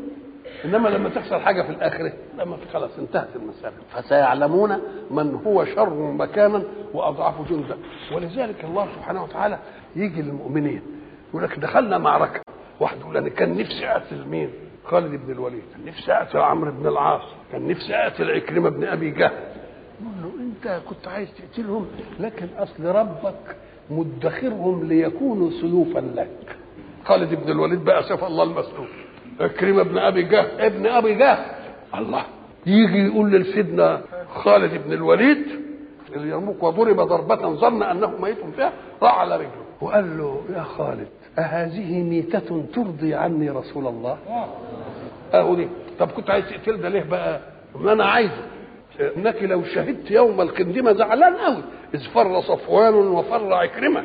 إنما 0.65 0.89
لما 0.89 1.09
تحصل 1.09 1.41
حاجة 1.41 1.63
في 1.63 1.71
الآخرة 1.71 2.13
لما 2.39 2.57
خلاص 2.73 2.99
انتهت 2.99 3.37
المسألة. 3.37 3.73
فسيعلمون 3.91 4.79
من 5.11 5.35
هو 5.47 5.65
شر 5.65 5.91
مكانا 6.13 6.63
واضعف 6.95 7.49
جندا. 7.51 7.77
ولذلك 8.15 8.65
الله 8.65 8.87
سبحانه 8.97 9.23
وتعالى 9.25 9.59
يجي 9.97 10.23
للمؤمنين 10.23 10.83
يقول 11.31 11.43
لك 11.43 11.59
دخلنا 11.59 11.99
معركة 11.99 12.41
واحد 12.81 13.01
يقول 13.01 13.17
أنا 13.17 13.29
كان 13.29 13.59
نفسي 13.59 13.87
اقتل 13.87 14.29
مين 14.29 14.51
خالد 14.85 15.27
بن 15.27 15.33
الوليد 15.33 15.63
كان 15.73 15.85
نفسي 15.87 16.13
اقتل 16.13 16.39
عمرو 16.39 16.71
بن 16.73 16.87
العاص 16.87 17.23
كان 17.53 17.69
نفسي 17.69 17.95
اقتل 17.95 18.31
عكرمه 18.31 18.69
بن 18.71 18.85
أبي 18.85 19.11
جهل. 19.11 19.33
يقول 20.01 20.15
له 20.23 20.31
أنت 20.41 20.81
كنت 20.89 21.09
عايز 21.09 21.29
تقتلهم 21.35 21.87
لكن 22.21 22.47
أصل 22.59 22.85
ربك 22.85 23.57
مدخرهم 23.91 24.85
ليكونوا 24.89 25.51
سيوفا 25.51 25.99
لك. 25.99 26.57
خالد 27.05 27.35
بن 27.35 27.51
الوليد 27.51 27.85
بقى 27.85 28.03
سيف 28.03 28.25
الله 28.25 28.43
المسلول 28.45 28.89
عكرمة 29.41 29.83
بن 29.83 29.99
أبي 29.99 30.23
جهل 30.23 30.61
ابن 30.61 30.87
أبي 30.87 31.15
جهل. 31.15 31.45
الله 31.95 32.25
يجي 32.67 33.07
يقول 33.07 33.33
لسيدنا 33.33 34.01
خالد 34.35 34.83
بن 34.87 34.93
الوليد 34.93 35.47
اليرموك 36.17 36.63
وضرب 36.63 37.01
ضربة 37.01 37.55
ظن 37.55 37.83
أنه 37.83 38.13
ميت 38.21 38.39
فيها 38.57 38.73
راح 39.03 39.19
على 39.19 39.37
رجله 39.37 39.65
وقال 39.81 40.19
له 40.19 40.43
يا 40.57 40.63
خالد 40.63 41.09
أهذه 41.39 42.03
ميتة 42.03 42.63
ترضي 42.75 43.15
عني 43.15 43.51
رسول 43.51 43.87
الله؟ 43.87 44.19
أهو 45.35 45.55
دي 45.55 45.69
طب 45.99 46.11
كنت 46.11 46.31
عايز 46.31 46.45
تقتل 46.49 46.81
ده 46.81 46.89
ليه 46.89 47.03
بقى؟ 47.03 47.41
ما 47.77 47.93
أنا 47.93 48.05
عايزه. 48.05 48.43
إنك 49.17 49.43
لو 49.43 49.63
شهدت 49.65 50.11
يوم 50.11 50.41
القندمة 50.41 50.93
زعلان 50.93 51.37
قوي 51.37 51.63
إذ 51.95 52.01
فر 52.15 52.41
صفوان 52.41 52.95
وفر 52.95 53.53
عكرمة 53.55 54.05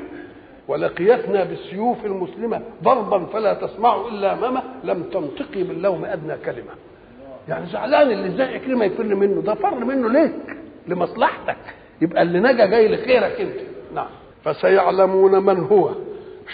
ولقيتنا 0.67 1.43
بالسيوف 1.43 2.05
المسلمة 2.05 2.61
ضربا 2.83 3.25
فلا 3.25 3.53
تسمع 3.53 3.95
إلا 4.07 4.33
أمامه 4.33 4.63
لم 4.83 5.03
تنطقي 5.03 5.63
باللوم 5.63 6.05
أدنى 6.05 6.37
كلمة. 6.45 6.71
يعني 7.49 7.65
زعلان 7.65 8.11
اللي 8.11 8.27
إزاي 8.27 8.55
عكرمة 8.55 8.85
يفر 8.85 9.03
منه؟ 9.03 9.41
ده 9.41 9.53
فر 9.53 9.75
منه 9.85 10.09
ليك 10.09 10.57
لمصلحتك. 10.87 11.57
يبقى 12.01 12.21
اللي 12.21 12.39
نجا 12.39 12.65
جاي 12.65 12.87
لخيرك 12.87 13.41
أنت. 13.41 13.59
نعم. 13.95 14.07
فسيعلمون 14.43 15.45
من 15.45 15.59
هو. 15.59 15.89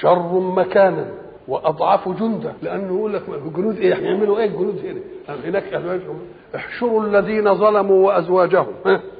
شر 0.01 0.39
مكانا 0.39 1.05
وأضعف 1.47 2.09
جندا 2.09 2.53
لأنه 2.61 2.95
يقول 2.97 3.13
لك 3.13 3.23
جنود 3.55 3.77
إيه؟ 3.77 3.93
هيعملوا 3.95 4.39
إيه؟ 4.39 4.45
الجنود 4.45 4.79
هنا. 4.85 5.35
هناك 5.45 5.73
احشروا 6.55 7.03
الذين 7.03 7.55
ظلموا 7.55 8.07
وأزواجهم 8.07 8.67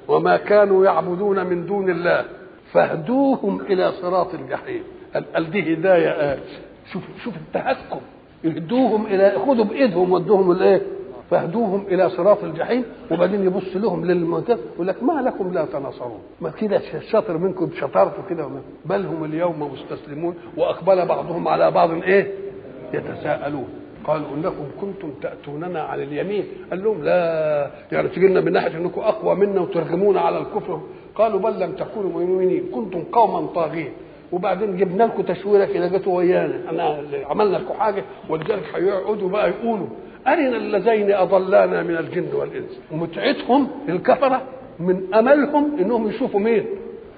وما 0.08 0.38
كانوا 0.38 0.86
يعبدون 0.86 1.46
من 1.46 1.66
دون 1.66 1.90
الله 1.90 2.26
فاهدوهم 2.74 3.62
إلى 3.62 3.92
صراط 3.92 4.34
الجحيم. 4.34 4.84
قال 5.36 5.52
دي 5.52 5.74
هدايه 5.74 6.10
آه. 6.10 6.38
شوف 6.94 7.04
شوف 7.24 7.34
التهكم. 7.36 8.00
يهدوهم 8.44 9.06
إلى 9.06 9.34
خدوا 9.48 9.66
بإيدهم 9.66 10.12
ودوهم 10.12 10.52
الإيه؟ 10.52 10.82
فاهدوهم 11.32 11.86
إلى 11.88 12.10
صراط 12.10 12.44
الجحيم 12.44 12.84
وبعدين 13.12 13.44
يبص 13.44 13.76
لهم 13.76 14.06
للمنتهى 14.06 14.58
يقول 14.76 14.88
لك 14.88 15.04
ما 15.04 15.22
لكم 15.22 15.54
لا 15.54 15.66
تناصرون. 15.66 16.20
ما 16.42 16.50
كده 16.50 16.82
شاطر 17.12 17.38
منكم 17.38 17.66
بشطارته 17.66 18.24
كده. 18.30 18.50
بل 18.86 19.06
هم 19.06 19.24
اليوم 19.24 19.72
مستسلمون 19.74 20.36
وأقبل 20.58 21.06
بعضهم 21.06 21.48
على 21.48 21.72
بعض 21.72 21.92
إيه؟ 21.92 22.34
يتساءلون. 22.94 23.68
قالوا 24.04 24.28
إنكم 24.36 24.66
كنتم 24.82 25.12
تأتوننا 25.22 25.82
على 25.82 26.04
اليمين. 26.04 26.46
قال 26.70 26.84
لهم 26.84 27.04
لا 27.04 27.72
يعني 27.92 28.08
تجي 28.10 28.28
لنا 28.28 28.42
من 28.42 28.52
ناحية 28.52 28.78
إنكم 28.78 29.02
أقوى 29.02 29.36
منا 29.36 29.62
وترغمونا 29.62 30.22
على 30.22 30.38
الكفر. 30.38 30.82
قالوا 31.16 31.40
بل 31.40 31.60
لم 31.60 31.72
تكونوا 31.72 32.10
مؤمنين 32.12 32.64
كنتم 32.76 33.04
قوما 33.12 33.48
طاغين. 33.48 33.92
وبعدين 34.32 34.78
جبنا 34.78 35.04
لكم 35.04 35.22
تشويرة 35.22 35.66
كده 35.66 35.88
جاتوا 35.88 36.18
ويانا. 36.18 36.70
أنا 36.70 37.04
عملنا 37.26 37.58
لكم 37.58 37.74
حاجة 37.74 38.04
ولذلك 38.30 38.64
هيقعدوا 38.76 39.30
بقى 39.30 39.50
يقولوا. 39.50 39.88
أرنا 40.28 40.58
اللذين 40.58 41.12
أضلانا 41.12 41.84
من 41.84 41.98
الجن 41.98 42.28
والإنس. 42.34 42.80
متعتهم 42.92 43.68
الكفرة 43.90 44.42
من 44.80 45.14
أملهم 45.14 45.80
إنهم 45.80 46.08
يشوفوا 46.10 46.40
مين؟ 46.40 46.66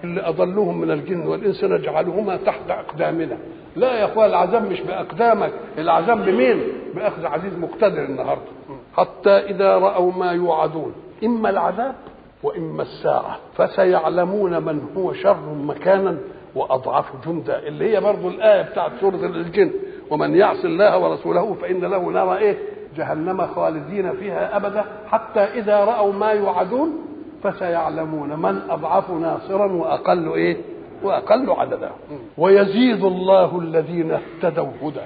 اللي 0.04 0.22
أضلوهم 0.22 0.82
من 0.82 0.92
الجن 0.92 1.28
والإنس 1.28 1.64
نجعلهما 1.64 2.36
تحت 2.38 2.70
أقدامنا. 2.70 3.38
لا 3.76 3.94
يا 4.00 4.06
أخوان 4.06 4.30
العذاب 4.30 4.72
مش 4.72 4.82
بأقدامك 4.82 5.52
العذاب 5.78 6.26
بمين؟ 6.26 6.62
بأخذ 6.96 7.26
عزيز 7.26 7.58
مقتدر 7.58 8.04
النهاردة. 8.06 8.52
حتى 8.94 9.30
إذا 9.30 9.78
رأوا 9.78 10.12
ما 10.12 10.32
يوعدون 10.32 10.94
إما 11.24 11.50
العذاب 11.50 11.96
وإما 12.44 12.82
الساعة. 12.82 13.38
فسيعلمون 13.58 14.64
من 14.64 14.82
هو 14.98 15.14
شر 15.14 15.54
مكانا 15.64 16.18
وأضعف 16.56 17.28
جندا. 17.28 17.60
اللي 17.68 17.96
هي 17.96 18.02
برضو 18.02 18.30
الآية 18.30 18.62
بتاعت 18.62 18.92
سورة 19.02 19.26
الجن. 19.26 19.72
ومن 20.10 20.36
يعص 20.36 20.66
الله 20.66 20.98
ورسوله 21.00 21.54
فإن 21.54 21.82
له 21.82 22.10
نار 22.10 22.38
إيه؟ 22.38 22.58
جهنم 22.96 23.48
خالدين 23.48 24.12
فيها 24.12 24.58
أبدا 24.58 24.86
حتى 25.08 25.40
إذا 25.40 25.78
رأوا 25.78 26.14
ما 26.14 26.32
يوعدون 26.32 27.06
فسيعلمون 27.44 28.40
من 28.40 28.62
أضعف 28.70 29.12
ناصرا 29.12 29.72
وأقل 29.72 30.34
إيه؟ 30.34 30.58
وأقل 31.04 31.50
عددا. 31.50 31.90
ويزيد 32.38 33.04
الله 33.04 33.60
الذين 33.60 34.12
اهتدوا 34.12 34.72
هدى. 34.82 35.02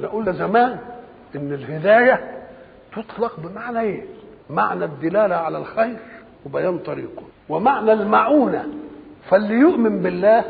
نقول 0.00 0.32
زمان 0.34 0.78
إن 1.36 1.52
الهداية 1.52 2.20
تطلق 2.96 3.40
بمعنى 3.40 3.80
إيه؟ 3.80 4.02
معنى 4.50 4.84
الدلالة 4.84 5.34
على 5.36 5.58
الخير 5.58 5.96
وبيان 6.46 6.78
طريقه. 6.78 7.22
ومعنى 7.48 7.92
المعونة. 7.92 8.66
فاللي 9.30 9.54
يؤمن 9.54 10.02
بالله 10.02 10.44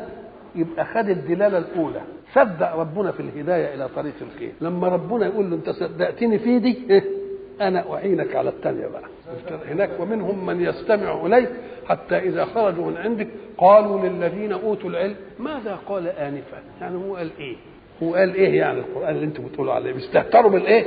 يبقى 0.54 0.84
خد 0.84 1.08
الدلالة 1.08 1.58
الأولى. 1.58 2.00
صدق 2.34 2.74
ربنا 2.74 3.12
في 3.12 3.20
الهداية 3.20 3.74
إلى 3.74 3.88
طريق 3.96 4.14
الخير. 4.22 4.52
لما 4.60 4.88
ربنا 4.88 5.26
يقول 5.26 5.50
له 5.50 5.56
أنت 5.56 5.70
صدقتني 5.70 6.38
في 6.38 6.58
دي 6.58 6.78
إيه؟ 6.90 7.04
أنا 7.60 7.94
أعينك 7.94 8.36
على 8.36 8.48
الثانية 8.50 8.86
بقى. 8.86 9.02
هناك 9.68 9.90
ومنهم 10.00 10.46
من 10.46 10.60
يستمع 10.60 11.26
إليك 11.26 11.48
حتى 11.86 12.18
إذا 12.18 12.44
خرجوا 12.44 12.86
من 12.86 12.96
عندك 12.96 13.28
قالوا 13.58 14.00
للذين 14.08 14.52
أوتوا 14.52 14.90
العلم 14.90 15.16
ماذا 15.38 15.78
قال 15.88 16.08
آنفا؟ 16.08 16.58
يعني 16.80 16.96
هو 16.96 17.16
قال 17.16 17.30
إيه؟ 17.38 17.56
هو 18.02 18.14
قال 18.14 18.34
إيه 18.34 18.58
يعني 18.58 18.78
القرآن 18.78 19.14
اللي 19.14 19.24
أنتم 19.24 19.44
بتقولوا 19.46 19.72
عليه؟ 19.72 19.92
بيستهتروا 19.92 20.50
بالإيه؟ 20.50 20.84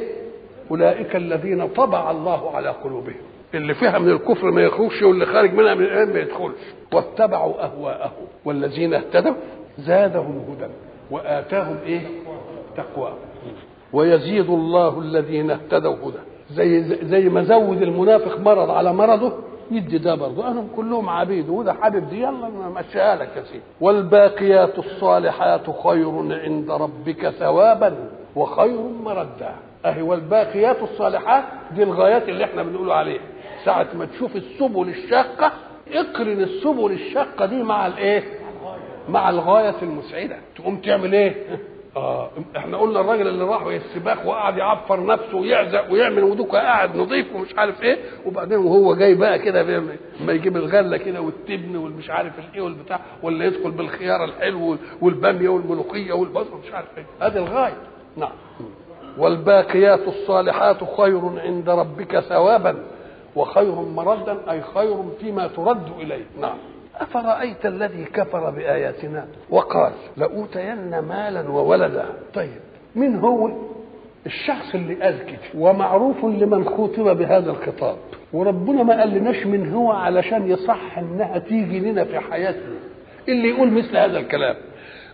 أولئك 0.72 1.16
الذين 1.16 1.68
طبع 1.68 2.12
الله 2.12 2.56
على 2.56 2.70
قلوبهم. 2.70 3.16
اللي 3.54 3.74
فيها 3.74 4.00
من 4.00 4.10
الكفر 4.10 4.52
ما 4.52 4.62
يخرجش 4.62 5.02
واللي 5.02 5.26
خارج 5.26 5.54
منها 5.54 5.74
من 5.76 5.84
الإيمان 5.84 6.14
ما 6.14 6.20
يدخلش. 6.20 6.60
واتبعوا 6.94 7.64
أهواءهم 7.64 8.12
والذين 8.46 8.94
اهتدوا 8.94 9.34
زادهم 9.78 10.46
هدى 10.50 10.72
وآتاهم 11.12 11.78
إيه؟ 11.86 12.02
تقوى. 12.78 13.14
ويزيد 13.94 14.50
الله 14.50 15.00
الذين 15.00 15.52
اهتدوا 15.52 15.96
هدى. 15.96 16.20
زي 16.52 16.84
زي 16.84 17.30
ما 17.30 17.44
زود 17.44 17.82
المنافق 17.82 18.40
مرض 18.40 18.70
على 18.70 18.94
مرضه 18.94 19.34
يدي 19.72 19.98
ده 19.98 20.16
برضه. 20.16 20.48
أنا 20.48 20.64
كلهم 20.76 21.10
عبيد. 21.10 21.50
وده 21.50 21.74
حبيب 21.74 22.10
دي 22.10 22.20
يلا 22.22 22.50
مشيها 22.76 23.16
لك 23.16 23.30
يا 23.38 23.44
سيدي. 23.44 23.64
والباقيات 23.82 24.80
الصالحات 24.80 25.70
خير 25.84 26.40
عند 26.44 26.72
ربك 26.72 27.30
ثوابا 27.30 27.96
وخير 28.36 28.80
مردا. 29.04 29.56
أهي 29.86 30.02
والباقيات 30.02 30.78
الصالحات 30.84 31.44
دي 31.76 31.84
الغايات 31.84 32.30
اللي 32.30 32.44
إحنا 32.44 32.64
بنقول 32.64 32.92
عليها. 32.92 33.22
ساعة 33.66 33.88
ما 33.94 34.06
تشوف 34.06 34.36
السبل 34.36 34.90
الشاقة 34.90 35.52
اقرن 35.94 36.42
السبل 36.44 36.92
الشاقة 36.92 37.46
دي 37.46 37.64
مع 37.64 37.88
الايه؟ 37.88 38.24
مع 39.10 39.30
الغاية 39.30 39.76
المسعدة. 39.82 40.38
تقوم 40.56 40.78
تعمل 40.78 41.14
إيه؟ 41.14 41.36
آه 41.98 42.30
إحنا 42.58 42.78
قلنا 42.78 43.00
الراجل 43.02 43.28
اللي 43.28 43.44
راح 43.44 43.62
السباق 43.66 44.28
وقعد 44.28 44.58
يعفر 44.58 45.06
نفسه 45.06 45.38
ويعزق 45.38 45.92
ويعمل 45.92 46.24
ودوكه 46.24 46.58
قاعد 46.58 46.96
نظيف 46.96 47.36
ومش 47.36 47.56
عارف 47.58 47.82
إيه 47.84 47.98
وبعدين 48.26 48.58
وهو 48.58 48.96
جاي 48.96 49.16
بقى 49.16 49.40
كده 49.40 49.64
لما 50.22 50.34
يجيب 50.34 50.58
الغلة 50.58 50.98
كده 50.98 51.22
والتبن 51.22 51.76
والمش 51.76 52.10
عارف 52.10 52.34
الايه 52.40 52.62
والبتاع 52.62 53.00
ولا 53.24 53.46
يدخل 53.46 53.72
بالخيار 53.72 54.24
الحلو 54.24 54.78
والبامية 55.02 55.50
والملوخية 55.50 56.14
والبصل 56.14 56.58
مش 56.68 56.74
عارف 56.74 56.88
إيه. 56.98 57.06
هذه 57.22 57.38
الغاية. 57.38 57.78
نعم. 58.18 58.32
والباقيات 59.18 60.00
الصالحات 60.08 60.78
خير 60.98 61.22
عند 61.40 61.70
ربك 61.70 62.20
ثوابا. 62.20 62.84
وخير 63.36 63.76
مردا 63.76 64.52
أي 64.52 64.62
خير 64.62 65.04
فيما 65.20 65.48
ترد 65.48 65.92
إليه. 66.00 66.26
نعم. 66.42 66.58
أفرأيت 67.00 67.66
الذي 67.66 68.06
كفر 68.06 68.50
بآياتنا 68.50 69.28
وقال 69.50 69.92
لأوتين 70.18 71.00
مالا 71.00 71.50
وولدا. 71.50 72.06
طيب 72.34 72.60
من 72.96 73.16
هو؟ 73.20 73.52
الشخص 74.26 74.76
اللي 74.76 74.96
قال 74.96 75.26
كده 75.26 75.40
ومعروف 75.56 76.26
لمن 76.26 76.66
خاطب 76.66 77.18
بهذا 77.18 77.52
الخطاب. 77.52 77.98
وربنا 78.34 78.84
ما 78.84 79.00
قالناش 79.00 79.46
من 79.46 79.74
هو 79.74 79.92
علشان 79.92 80.52
يصح 80.52 80.98
إنها 80.98 81.38
تيجي 81.38 81.80
لنا 81.80 82.04
في 82.04 82.20
حياتنا. 82.20 82.76
اللي 83.30 83.50
يقول 83.50 83.72
مثل 83.72 83.98
هذا 83.98 84.18
الكلام. 84.18 84.56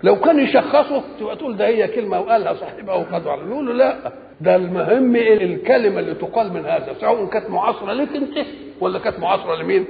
لو 0.03 0.15
كان 0.15 0.39
يشخصه 0.39 1.03
تبقى 1.19 1.35
تقول 1.35 1.57
ده 1.57 1.67
هي 1.67 1.87
كلمة 1.87 2.19
وقالها 2.19 2.53
صاحبها 2.53 2.95
على 3.31 3.41
نقول 3.43 3.67
له 3.67 3.73
لا 3.73 4.11
ده 4.41 4.55
المهم 4.55 5.15
الكلمة 5.15 5.99
اللي 5.99 6.13
تقال 6.13 6.53
من 6.53 6.65
هذا 6.65 6.93
سواء 7.01 7.25
كانت 7.25 7.49
معاصرة 7.49 7.93
لك 7.93 8.15
أنت 8.15 8.47
ولا 8.81 8.99
كانت 8.99 9.19
معاصرة 9.19 9.55
لمين؟ 9.55 9.85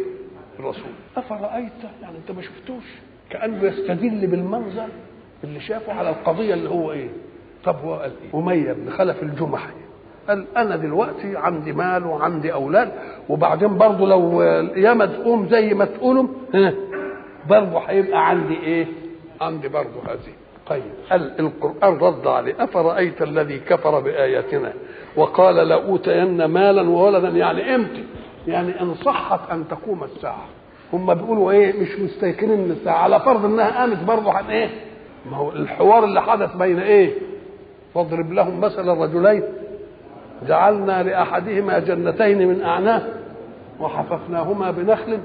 الرسول 0.60 0.92
أفرأيت؟ 1.18 1.72
يعني 2.02 2.18
أنت 2.18 2.32
ما 2.38 2.42
شفتوش؟ 2.42 2.84
كأنه 3.30 3.64
يستدل 3.64 4.28
بالمنظر 4.28 4.88
اللي 5.44 5.60
شافه 5.60 5.94
على 5.94 6.10
القضية 6.10 6.54
اللي 6.54 6.70
هو 6.70 6.92
إيه؟ 6.92 7.10
طب 7.64 7.76
هو 7.86 7.94
قال 7.94 8.12
إيه؟ 8.34 8.40
أمية 8.40 8.74
بن 8.74 8.90
خلف 8.90 9.24
الجمحي 9.24 9.74
قال 10.28 10.46
أنا 10.58 10.76
دلوقتي 10.76 11.38
عندي 11.38 11.74
مال 11.74 12.06
وعندي 12.06 12.54
أولاد 12.54 12.92
وبعدين 13.30 13.78
برضه 13.78 14.08
لو 14.08 14.44
القيامة 14.44 15.06
تقوم 15.06 15.48
زي 15.50 15.74
ما 15.74 15.86
تقولوا 15.86 16.28
برضه 17.50 17.80
هيبقى 17.80 18.30
عندي 18.30 18.54
إيه؟ 18.64 18.88
عندي 19.42 19.68
برضه 19.68 20.02
هذه. 20.08 20.34
طيب 20.68 20.84
قال 21.12 21.40
القرآن 21.40 21.98
رد 21.98 22.28
عليه؟ 22.28 22.64
أفرأيت 22.64 23.22
الذي 23.22 23.60
كفر 23.60 24.00
بآياتنا 24.00 24.74
وقال 25.16 25.56
لأوتين 25.56 26.46
مالا 26.46 26.90
وولدا؟ 26.90 27.30
يعني 27.30 27.76
إمتى؟ 27.76 28.04
يعني 28.48 28.82
إن 28.82 28.96
صحت 28.96 29.40
أن 29.52 29.68
تقوم 29.68 30.04
الساعة. 30.04 30.46
هم 30.94 31.14
بيقولوا 31.14 31.52
إيه 31.52 31.82
مش 31.82 32.00
مستيقنين 32.00 32.60
من 32.60 32.72
الساعة. 32.72 32.98
على 32.98 33.20
فرض 33.20 33.46
إنها 33.46 33.80
قامت 33.80 34.04
برضه 34.04 34.32
عن 34.34 34.46
إيه؟ 34.46 34.70
ما 35.32 35.38
هو 35.38 35.52
الحوار 35.52 36.04
اللي 36.04 36.22
حدث 36.22 36.56
بين 36.56 36.80
إيه؟ 36.80 37.12
فاضرب 37.96 38.32
لهم 38.34 38.62
مثل 38.62 38.90
الرجلين 38.90 39.44
جعلنا 40.48 41.04
لأحدهما 41.04 41.80
جنتين 41.80 42.48
من 42.48 42.62
اعناب 42.62 43.14
وحففناهما 43.80 44.72
بنخل 44.72 45.20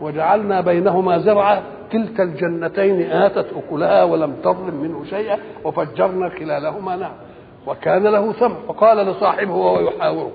وجعلنا 0.00 0.60
بينهما 0.60 1.18
زرعا. 1.18 1.62
كلتا 1.92 2.22
الجنتين 2.22 3.02
آتت 3.12 3.46
أكلها 3.56 4.04
ولم 4.04 4.36
تظلم 4.44 4.74
منه 4.82 5.04
شيئا 5.04 5.38
وفجرنا 5.64 6.28
خلالهما 6.28 6.96
نهر 6.96 7.12
وكان 7.66 8.02
له 8.06 8.32
ثمر 8.32 8.56
فقال 8.68 8.96
لصاحبه 9.06 9.54
وهو 9.54 9.80
يحاوره 9.80 10.32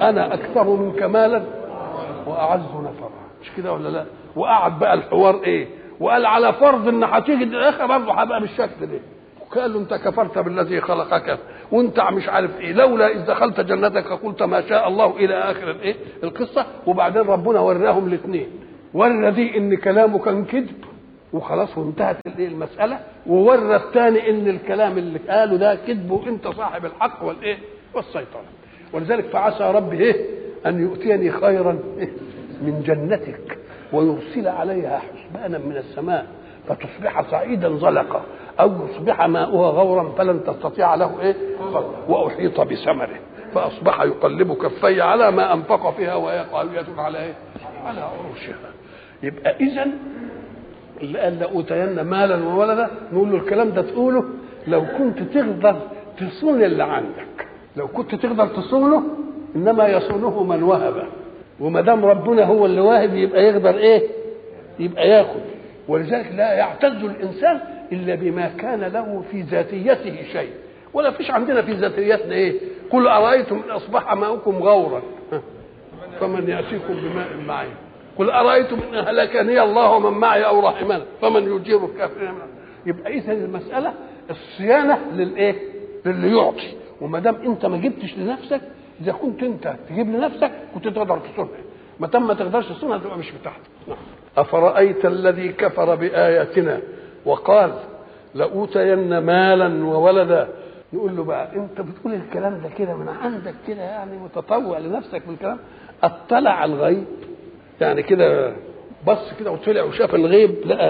أنا 0.00 0.34
أكثر 0.34 0.64
منك 0.70 1.02
مالا 1.02 1.42
وأعز 2.26 2.60
نفرا. 2.60 3.10
مش 3.42 3.50
كده 3.56 3.72
ولا 3.72 3.88
لا؟ 3.88 4.04
وقعد 4.36 4.78
بقى 4.78 4.94
الحوار 4.94 5.40
إيه؟ 5.44 5.66
وقال 6.00 6.26
على 6.26 6.52
فرض 6.52 6.88
إن 6.88 7.04
هتيجي 7.04 7.44
الآخر 7.44 7.86
برضه 7.86 8.12
هبقى 8.12 8.40
بالشكل 8.40 8.86
ده. 8.86 8.98
وقال 9.40 9.72
له 9.72 9.78
أنت 9.80 9.94
كفرت 9.94 10.38
بالذي 10.38 10.80
خلقك 10.80 11.38
وأنت 11.72 12.00
مش 12.00 12.28
عارف 12.28 12.60
إيه 12.60 12.72
لولا 12.72 13.08
إذ 13.08 13.26
دخلت 13.26 13.60
جنتك 13.60 14.06
قلت 14.12 14.42
ما 14.42 14.60
شاء 14.68 14.88
الله 14.88 15.16
إلى 15.16 15.34
آخر 15.34 15.70
الإيه؟ 15.70 15.94
القصة. 16.24 16.66
وبعدين 16.86 17.22
ربنا 17.22 17.60
وراهم 17.60 18.06
الاثنين. 18.08 18.46
ورى 18.94 19.30
دي 19.30 19.58
ان 19.58 19.76
كلامه 19.76 20.18
كان 20.18 20.44
كذب 20.44 20.84
وخلاص 21.32 21.78
وانتهت 21.78 22.16
الايه 22.26 22.48
المسألة 22.48 22.98
وورى 23.26 23.76
الثاني 23.76 24.30
ان 24.30 24.48
الكلام 24.48 24.98
اللي 24.98 25.18
قاله 25.18 25.56
ده 25.56 25.74
كذب 25.74 26.10
وأنت 26.10 26.48
صاحب 26.48 26.84
الحق 26.84 27.22
والإيه 27.24 27.58
والسيطرة. 27.94 28.42
ولذلك 28.92 29.24
فعسى 29.24 29.64
ربي 29.64 29.98
إيه 30.04 30.26
أن 30.66 30.80
يؤتيني 30.82 31.30
خيرا 31.30 31.78
إيه 31.98 32.10
من 32.62 32.82
جنتك 32.86 33.58
ويرسل 33.92 34.48
عليها 34.48 34.98
حسبانا 34.98 35.58
من 35.58 35.76
السماء 35.76 36.26
فتصبح 36.68 37.30
صعيدا 37.30 37.76
زلقا 37.76 38.22
أو 38.60 38.72
يصبح 38.86 39.26
ماؤها 39.26 39.70
غورا 39.70 40.12
فلن 40.18 40.44
تستطيع 40.44 40.94
له 40.94 41.20
إيه 41.20 41.34
وأحيط 42.08 42.60
بثمره 42.60 43.18
فأصبح 43.54 44.02
يقلب 44.02 44.52
كفي 44.52 45.00
على 45.02 45.30
ما 45.30 45.52
أنفق 45.54 45.90
فيها 45.96 46.14
وهي 46.14 46.44
خاوية 46.52 46.84
على 46.98 47.18
إيه 47.24 47.34
على 47.84 48.00
عروشها. 48.00 48.70
يبقى 49.22 49.56
إذا 49.60 49.86
اللي 51.02 51.18
قال 51.18 51.38
لأوتين 51.38 52.00
مالا 52.00 52.44
وولدا 52.44 52.90
نقول 53.12 53.30
له 53.30 53.36
الكلام 53.36 53.70
ده 53.70 53.82
تقوله 53.82 54.24
لو 54.66 54.84
كنت 54.98 55.18
تقدر 55.22 55.76
تصون 56.18 56.62
اللي 56.64 56.82
عندك. 56.84 57.46
لو 57.76 57.88
كنت 57.88 58.14
تقدر 58.14 58.46
تصونه 58.46 59.02
إنما 59.56 59.88
يصونه 59.88 60.42
من 60.42 60.62
وهب. 60.62 61.06
وما 61.60 61.80
دام 61.80 62.04
ربنا 62.04 62.44
هو 62.44 62.66
اللي 62.66 62.80
واهب 62.80 63.14
يبقى 63.14 63.42
يقدر 63.44 63.76
إيه؟ 63.78 64.02
يبقى 64.78 65.08
يأخذ. 65.08 65.40
ولذلك 65.88 66.32
لا 66.36 66.52
يعتز 66.52 67.04
الإنسان 67.04 67.60
إلا 67.92 68.14
بما 68.14 68.48
كان 68.48 68.80
له 68.80 69.22
في 69.30 69.40
ذاتيته 69.40 70.16
شيء. 70.32 70.50
ولا 70.94 71.10
فيش 71.10 71.30
عندنا 71.30 71.62
في 71.62 71.72
ذاتيتنا 71.72 72.34
إيه؟ 72.34 72.60
قل 72.90 73.06
أرأيتم 73.08 73.62
إن 73.66 73.70
أصبح 73.70 74.14
ماؤكم 74.14 74.54
غورا. 74.56 75.02
فمن 76.20 76.48
يأتيكم 76.48 76.94
بماء 76.94 77.28
معين 77.46 77.74
قل 78.18 78.30
أرأيتم 78.30 78.78
إن 78.92 78.94
هلكني 79.08 79.62
الله 79.62 79.90
ومن 79.90 80.18
معي 80.18 80.46
أو 80.46 80.66
رحمنا 80.68 81.02
فمن 81.22 81.56
يجير 81.56 81.84
الكافرين 81.84 82.32
يبقى 82.86 83.12
اذا 83.18 83.32
المسألة 83.32 83.94
الصيانة 84.30 84.98
للإيه؟ 85.12 85.54
للي 86.06 86.36
يعطي 86.36 86.74
وما 87.00 87.18
دام 87.18 87.34
أنت 87.34 87.66
ما 87.66 87.76
جبتش 87.76 88.18
لنفسك 88.18 88.60
إذا 89.00 89.12
كنت 89.12 89.42
أنت 89.42 89.74
تجيب 89.88 90.08
لنفسك 90.16 90.50
كنت 90.74 90.88
تقدر 90.88 91.18
تصونها 91.18 91.48
ما 92.00 92.06
دام 92.06 92.26
ما 92.26 92.34
تقدرش 92.34 92.66
تصونها 92.68 92.98
تبقى 92.98 93.18
مش 93.18 93.30
بتاعتك. 93.32 93.60
نعم. 93.88 93.96
أفرأيت 94.36 95.06
الذي 95.06 95.48
كفر 95.52 95.94
بآياتنا 95.94 96.80
وقال 97.26 97.72
لأوتين 98.34 99.18
مالا 99.18 99.84
وولدا. 99.86 100.48
نقول 100.92 101.16
له 101.16 101.24
بقى 101.24 101.56
أنت 101.56 101.80
بتقول 101.80 102.14
الكلام 102.14 102.60
ده 102.62 102.68
كده 102.78 102.96
من 102.96 103.08
عندك 103.08 103.54
كده 103.68 103.82
يعني 103.82 104.16
متطوع 104.18 104.78
لنفسك 104.78 105.22
بالكلام؟ 105.28 105.58
اطلع 106.02 106.64
الغيب. 106.64 107.04
يعني 107.80 108.02
كده 108.02 108.52
بص 109.06 109.32
كده 109.40 109.50
وطلع 109.50 109.82
وشاف 109.82 110.14
الغيب 110.14 110.54
لقى 110.66 110.88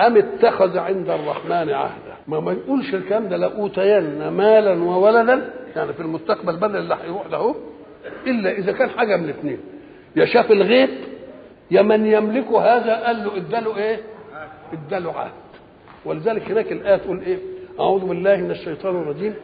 أم 0.00 0.16
اتخذ 0.16 0.78
عند 0.78 1.10
الرحمن 1.10 1.70
عهدا. 1.70 2.14
ما 2.28 2.40
ما 2.40 2.52
يقولش 2.52 2.94
الكلام 2.94 3.28
ده 3.28 3.36
لاوتين 3.36 4.28
مالا 4.28 4.82
وولدا. 4.82 5.50
يعني 5.76 5.92
في 5.92 6.00
المستقبل 6.00 6.56
بدل 6.56 6.76
اللي 6.76 6.96
هيروح 7.04 7.26
له 7.26 7.54
إلا 8.26 8.50
إذا 8.50 8.72
كان 8.72 8.90
حاجة 8.90 9.16
من 9.16 9.24
الاثنين. 9.24 9.58
يا 10.16 10.24
شاف 10.24 10.52
الغيب 10.52 10.90
يا 11.70 11.82
من 11.82 12.06
يملك 12.06 12.46
هذا 12.46 13.06
قال 13.06 13.24
له 13.24 13.36
اداله 13.36 13.76
إيه؟ 13.76 14.00
اداله 14.72 15.12
عهد. 15.12 15.30
ولذلك 16.04 16.50
هناك 16.50 16.72
الآية 16.72 16.96
تقول 16.96 17.20
إيه؟ 17.20 17.38
أعوذ 17.80 18.04
بالله 18.04 18.36
من 18.36 18.50
الشيطان 18.50 18.96
الرجيم. 18.96 19.34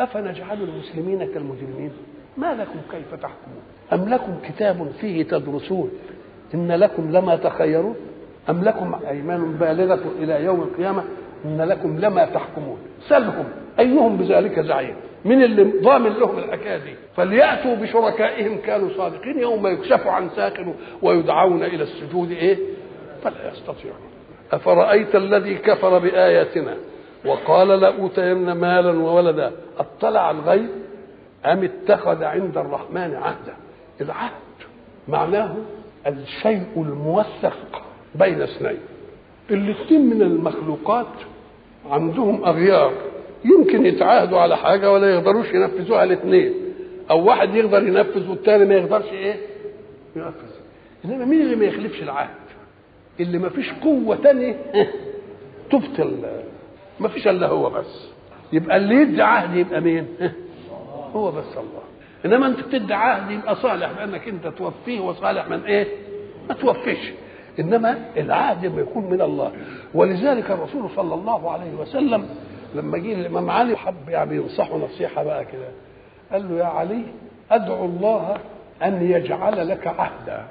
أفنجعل 0.00 0.62
المسلمين 0.62 1.32
كالمجرمين؟ 1.34 1.92
ما 2.40 2.54
لكم 2.54 2.78
كيف 2.90 3.14
تحكمون؟ 3.14 3.62
أم 3.92 4.08
لكم 4.08 4.38
كتاب 4.48 4.90
فيه 5.00 5.22
تدرسون؟ 5.22 5.90
إن 6.54 6.72
لكم 6.72 7.10
لما 7.12 7.36
تخيرون؟ 7.36 7.96
أم 8.50 8.64
لكم 8.64 9.00
أيمان 9.08 9.52
بالغة 9.52 10.00
إلى 10.18 10.44
يوم 10.44 10.60
القيامة؟ 10.62 11.04
إن 11.44 11.60
لكم 11.62 11.98
لما 11.98 12.24
تحكمون. 12.24 12.78
سلهم 13.08 13.44
أيهم 13.78 14.16
بذلك 14.16 14.60
زعيم؟ 14.60 14.94
من 15.24 15.42
اللي 15.42 15.64
ضامن 15.82 16.10
لهم 16.10 16.38
الحكاية 16.38 16.76
دي 16.76 16.94
فليأتوا 17.16 17.74
بشركائهم 17.74 18.58
كانوا 18.58 18.88
صادقين 18.96 19.38
يوم 19.38 19.66
يكشف 19.66 20.06
عن 20.06 20.30
ساق 20.36 20.74
ويدعون 21.02 21.62
إلى 21.62 21.82
السجود 21.82 22.30
إيه؟ 22.30 22.58
فلا 23.22 23.52
يستطيعون. 23.52 23.98
أفرأيت 24.52 25.16
الذي 25.16 25.54
كفر 25.54 25.98
بآياتنا 25.98 26.74
وقال 27.26 27.68
لأوتين 27.68 28.52
مالا 28.52 28.90
وولدا؟ 28.90 29.52
أطلع 29.78 30.30
الغيب؟ 30.30 30.68
أم 31.46 31.64
اتخذ 31.64 32.24
عند 32.24 32.58
الرحمن 32.58 33.14
عهدا؟ 33.14 33.54
العهد 34.00 34.32
معناه 35.08 35.56
الشيء 36.06 36.66
الموثق 36.76 37.82
بين 38.14 38.42
اثنين. 38.42 38.78
الاثنين 39.50 40.10
من 40.10 40.22
المخلوقات 40.22 41.06
عندهم 41.90 42.44
أغيار. 42.44 42.92
يمكن 43.44 43.86
يتعاهدوا 43.86 44.38
على 44.38 44.56
حاجة 44.56 44.92
ولا 44.92 45.14
يقدروش 45.14 45.46
ينفذوها 45.54 46.04
الاثنين 46.04 46.54
أو 47.10 47.24
واحد 47.24 47.54
يقدر 47.54 47.82
ينفذ 47.88 48.30
والتاني 48.30 48.64
ما 48.64 48.74
يقدرش 48.74 49.12
إيه؟ 49.12 49.36
ينفذ. 50.16 50.50
إنما 51.04 51.24
مين 51.24 51.40
اللي 51.40 51.56
ما 51.56 51.64
يخلفش 51.64 52.02
العهد؟ 52.02 52.34
اللي 53.20 53.38
ما 53.38 53.48
فيش 53.48 53.72
قوة 53.72 54.16
تانية 54.16 54.56
تبطل. 55.72 56.16
ما 57.00 57.08
فيش 57.08 57.28
إلا 57.28 57.46
هو 57.46 57.70
بس. 57.70 58.08
يبقى 58.52 58.76
اللي 58.76 58.94
يدي 58.94 59.22
عهد 59.22 59.56
يبقى 59.56 59.80
مين؟ 59.80 60.06
هو 61.14 61.30
بس 61.30 61.44
الله. 61.56 61.82
إنما 62.24 62.46
أنت 62.46 62.60
بتدي 62.60 62.94
عهد 62.94 63.30
يبقى 63.30 63.56
صالح 63.56 63.92
بأنك 63.92 64.28
أنت 64.28 64.46
توفيه 64.46 65.00
وصالح 65.00 65.48
من 65.48 65.64
إيه؟ 65.64 65.86
ما 66.48 66.54
توفيش. 66.54 67.12
إنما 67.60 67.98
العهد 68.16 68.66
لما 68.66 68.80
يكون 68.80 69.10
من 69.10 69.20
الله. 69.22 69.52
ولذلك 69.94 70.50
الرسول 70.50 70.90
صلى 70.96 71.14
الله 71.14 71.50
عليه 71.50 71.74
وسلم 71.80 72.26
لما 72.74 72.98
جه 72.98 73.14
الإمام 73.14 73.50
علي 73.50 73.76
حب 73.76 74.08
يعني 74.08 74.36
ينصحه 74.36 74.76
نصيحة 74.76 75.24
بقى 75.24 75.44
كده. 75.44 75.68
قال 76.32 76.48
له 76.50 76.58
يا 76.58 76.64
علي 76.64 77.02
أدعو 77.50 77.84
الله 77.84 78.36
أن 78.82 79.10
يجعل 79.10 79.68
لك 79.68 79.86
عهدا. 79.86 80.44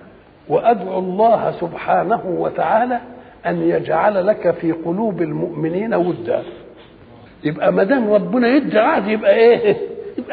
وأدعو 0.50 1.00
الله 1.00 1.52
سبحانه 1.52 2.22
وتعالى 2.26 3.00
أن 3.46 3.62
يجعل 3.62 4.28
لك 4.28 4.52
في 4.52 4.72
قلوب 4.72 5.22
المؤمنين 5.22 5.94
ودا. 5.94 6.44
يبقى 7.44 7.74
ما 7.74 7.84
دام 7.84 8.14
ربنا 8.14 8.48
يدي 8.48 8.80
عهد 8.80 9.08
يبقى 9.08 9.36
إيه؟ 9.36 9.78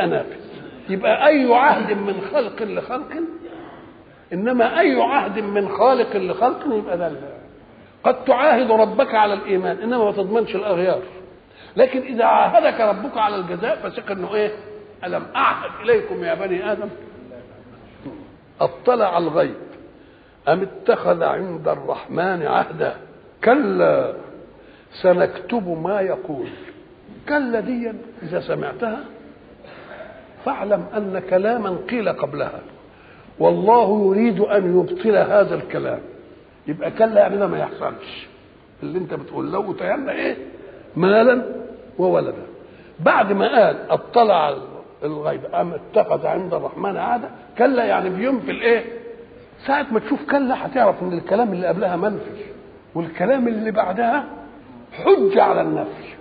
نافذ 0.05 0.37
يبقى 0.89 1.27
أي 1.27 1.55
عهد 1.55 1.97
من 1.97 2.21
خلق 2.33 2.63
لخلق 2.63 3.13
إنما 4.33 4.81
أي 4.81 5.01
عهد 5.01 5.39
من 5.39 5.69
خالق 5.69 6.17
لخلق 6.17 6.67
يبقى 6.67 6.99
ده 6.99 7.13
قد 8.05 8.25
تعاهد 8.25 8.71
ربك 8.71 9.15
على 9.15 9.35
الإيمان 9.35 9.77
إنما 9.79 10.05
ما 10.05 10.13
تضمنش 10.13 10.55
الأغيار. 10.57 11.03
لكن 11.77 12.01
إذا 12.01 12.25
عاهدك 12.25 12.81
ربك 12.81 13.19
على 13.19 13.37
الجزاء 13.37 13.77
فثق 13.77 14.11
إنه 14.11 14.35
إيه؟ 14.35 14.51
ألم 15.05 15.27
أعهد 15.37 15.71
إليكم 15.83 16.25
يا 16.25 16.35
بني 16.35 16.73
آدم؟ 16.73 16.89
أطلع 18.61 19.19
الغيب. 19.19 19.55
أم 20.49 20.63
اتخذ 20.63 21.23
عند 21.23 21.69
الرحمن 21.69 22.43
عهدا؟ 22.47 22.97
كلا 23.45 24.15
سنكتب 25.03 25.69
ما 25.85 26.01
يقول. 26.01 26.49
كلا 27.29 27.61
دي 27.61 27.93
إذا 28.23 28.41
سمعتها 28.41 29.01
فاعلم 30.47 30.85
أن 30.97 31.23
كلاما 31.31 31.77
قيل 31.91 32.09
قبلها. 32.09 32.61
والله 33.39 34.07
يريد 34.17 34.41
أن 34.41 34.79
يبطل 34.79 35.17
هذا 35.17 35.55
الكلام. 35.55 35.99
يبقى 36.67 36.91
كلا 36.91 37.21
يعني 37.21 37.37
ده 37.37 37.47
ما 37.47 37.59
يحصلش. 37.59 38.27
اللي 38.83 38.99
انت 38.99 39.15
بتقول 39.15 39.53
لو 39.53 39.73
تيمنا 39.73 40.13
إيه؟ 40.13 40.37
مالا 40.97 41.43
وولدا. 41.99 42.47
بعد 43.01 43.33
ما 43.33 43.65
قال 43.65 43.77
اطلع 43.91 44.55
الغيب 45.05 45.41
أم 45.55 45.73
اتخذ 45.73 46.27
عند 46.27 46.55
الرحمن 46.55 46.97
عاده 46.97 47.29
كلا 47.59 47.85
يعني 47.85 48.11
بينفي 48.11 48.51
الايه 48.51 48.85
ساعة 49.67 49.87
ما 49.91 50.01
تشوف 50.01 50.31
كلا 50.31 50.67
هتعرف 50.67 51.03
إن 51.03 51.13
الكلام 51.13 51.53
اللي 51.53 51.67
قبلها 51.67 51.97
منفي. 51.97 52.45
والكلام 52.95 53.49
اللي 53.49 53.71
بعدها 53.71 54.25
حجة 54.93 55.43
على 55.43 55.61
النفي. 55.61 56.15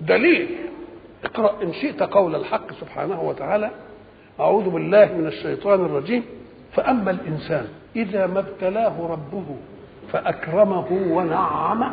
دليل. 0.00 0.56
اقرأ 1.24 1.62
إن 1.62 1.72
شئت 1.72 2.02
قول 2.02 2.34
الحق 2.34 2.72
سبحانه 2.72 3.22
وتعالى 3.22 3.70
أعوذ 4.40 4.70
بالله 4.70 5.12
من 5.12 5.26
الشيطان 5.26 5.84
الرجيم. 5.84 6.22
فأما 6.72 7.10
الإنسان 7.10 7.66
إذا 7.96 8.26
ما 8.26 8.38
ابتلاه 8.40 9.06
ربه 9.10 9.44
فأكرمه 10.12 10.86
ونعمه 10.90 11.90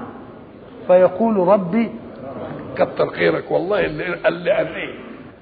فيقول 0.87 1.37
ربي 1.47 1.91
كتر 2.75 3.07
خيرك 3.09 3.51
والله 3.51 3.85
اللي 3.85 4.27
اللي 4.27 4.51
قال 4.51 4.93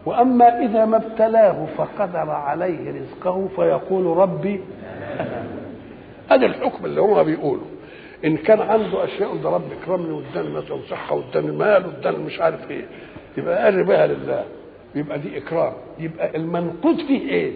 وأما 0.06 0.60
إذا 0.65 0.86
ما 0.86 0.97
ابتلاه 0.97 1.65
فقدر 1.78 2.30
عليه 2.30 2.91
رزقه 3.02 3.47
فيقول 3.56 4.17
ربي 4.17 4.62
هذا 6.32 6.45
الحكم 6.45 6.86
اللي 6.86 7.02
هو 7.02 7.23
بيقوله. 7.23 7.62
إن 8.26 8.38
كان 8.38 8.62
عنده 8.62 9.04
أشياء 9.04 9.36
ده 9.36 9.50
رب 9.50 9.71
اكرمني 9.82 10.12
واداني 10.12 10.50
مثلا 10.50 10.78
صحة 10.89 11.15
واداني 11.15 11.52
مال 11.52 11.86
واداني 11.86 12.17
مش 12.17 12.39
عارف 12.39 12.71
إيه. 12.71 12.86
يبقى 13.38 13.63
قال 13.63 13.84
بها 13.84 14.08
لله. 14.08 14.45
يبقى 14.95 15.19
دي 15.19 15.38
إكرام. 15.38 15.73
يبقى 16.00 16.38
المنقود 16.38 16.95
فيه 16.95 17.30
إيه؟ 17.30 17.54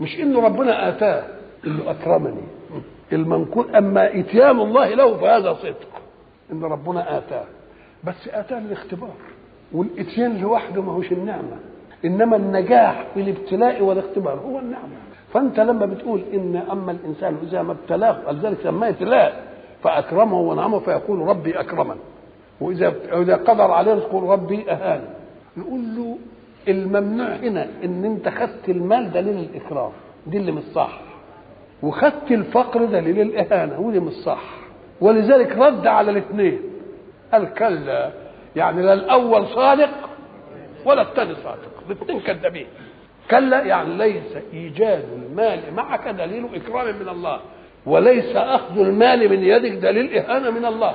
مش 0.00 0.20
إنه 0.20 0.40
ربنا 0.46 0.88
آتاه 0.88 1.24
إنه 1.66 1.90
أكرمني. 1.90 2.42
المنقود 3.12 3.74
أما 3.74 4.18
إتيان 4.20 4.60
الله 4.60 4.88
له 4.94 5.16
فهذا 5.16 5.52
صدق 5.54 5.88
إن 6.52 6.64
ربنا 6.64 7.18
آتاه. 7.18 7.44
بس 8.04 8.28
آتاه 8.28 8.60
للاختبار. 8.60 9.14
والإتيان 9.72 10.40
لوحده 10.40 10.82
ما 10.82 10.92
هوش 10.92 11.12
النعمة. 11.12 11.56
إنما 12.04 12.36
النجاح 12.36 13.06
في 13.14 13.20
الابتلاء 13.20 13.82
والاختبار 13.82 14.34
هو 14.38 14.58
النعمة. 14.58 14.96
فأنت 15.34 15.60
لما 15.60 15.86
بتقول 15.86 16.20
إن 16.34 16.62
أما 16.70 16.92
الإنسان 16.92 17.36
إذا 17.42 17.62
ما 17.62 17.72
ابتلاه 17.72 18.18
ولذلك 18.28 18.56
سماه 18.62 18.88
ابتلاء 18.88 19.44
فأكرمه 19.82 20.40
ونعمه 20.40 20.78
فيقول 20.78 21.18
ربي 21.18 21.60
أكرمن. 21.60 21.96
وإذا 22.60 22.94
إذا 23.12 23.36
قدر 23.36 23.70
عليه 23.70 23.92
يقول 23.92 24.22
ربي 24.22 24.70
أهان. 24.70 25.04
نقول 25.56 25.80
له 25.96 26.18
الممنوع 26.68 27.26
هنا 27.36 27.68
إن 27.84 28.04
أنت 28.04 28.28
خدت 28.28 28.68
المال 28.68 29.12
دليل 29.12 29.38
الاكرام 29.38 29.90
دي 30.26 30.36
اللي 30.36 30.52
مش 30.52 30.62
صح. 30.74 31.00
وخدت 31.82 32.30
الفقر 32.30 32.84
دليل 32.84 33.20
الإهانة. 33.20 33.80
ودي 33.80 34.00
مش 34.00 34.12
صح. 34.12 34.42
ولذلك 35.00 35.58
رد 35.58 35.86
على 35.86 36.10
الاثنين. 36.10 36.60
قال 37.32 37.54
كلا. 37.54 38.12
يعني 38.56 38.82
لا 38.82 38.92
الأول 38.92 39.46
صادق 39.46 39.90
ولا 40.84 41.02
الثاني 41.02 41.34
صادق. 41.34 41.70
الاثنين 41.90 42.20
كذابين. 42.20 42.66
كلا 43.30 43.64
يعني 43.64 43.94
ليس 43.96 44.36
ايجاد 44.52 45.04
المال 45.12 45.60
معك 45.74 46.08
دليل 46.08 46.48
اكرام 46.54 46.86
من 47.00 47.08
الله. 47.08 47.40
وليس 47.86 48.36
أخذ 48.36 48.78
المال 48.78 49.28
من 49.30 49.44
يدك 49.44 49.72
دليل 49.72 50.18
إهانة 50.18 50.50
من 50.50 50.64
الله. 50.64 50.94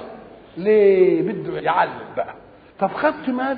ليه 0.58 1.22
بده 1.22 1.60
يعلم 1.60 2.00
بقى؟ 2.18 2.34
طب 2.80 2.88
خدت 2.92 3.30
مال 3.30 3.58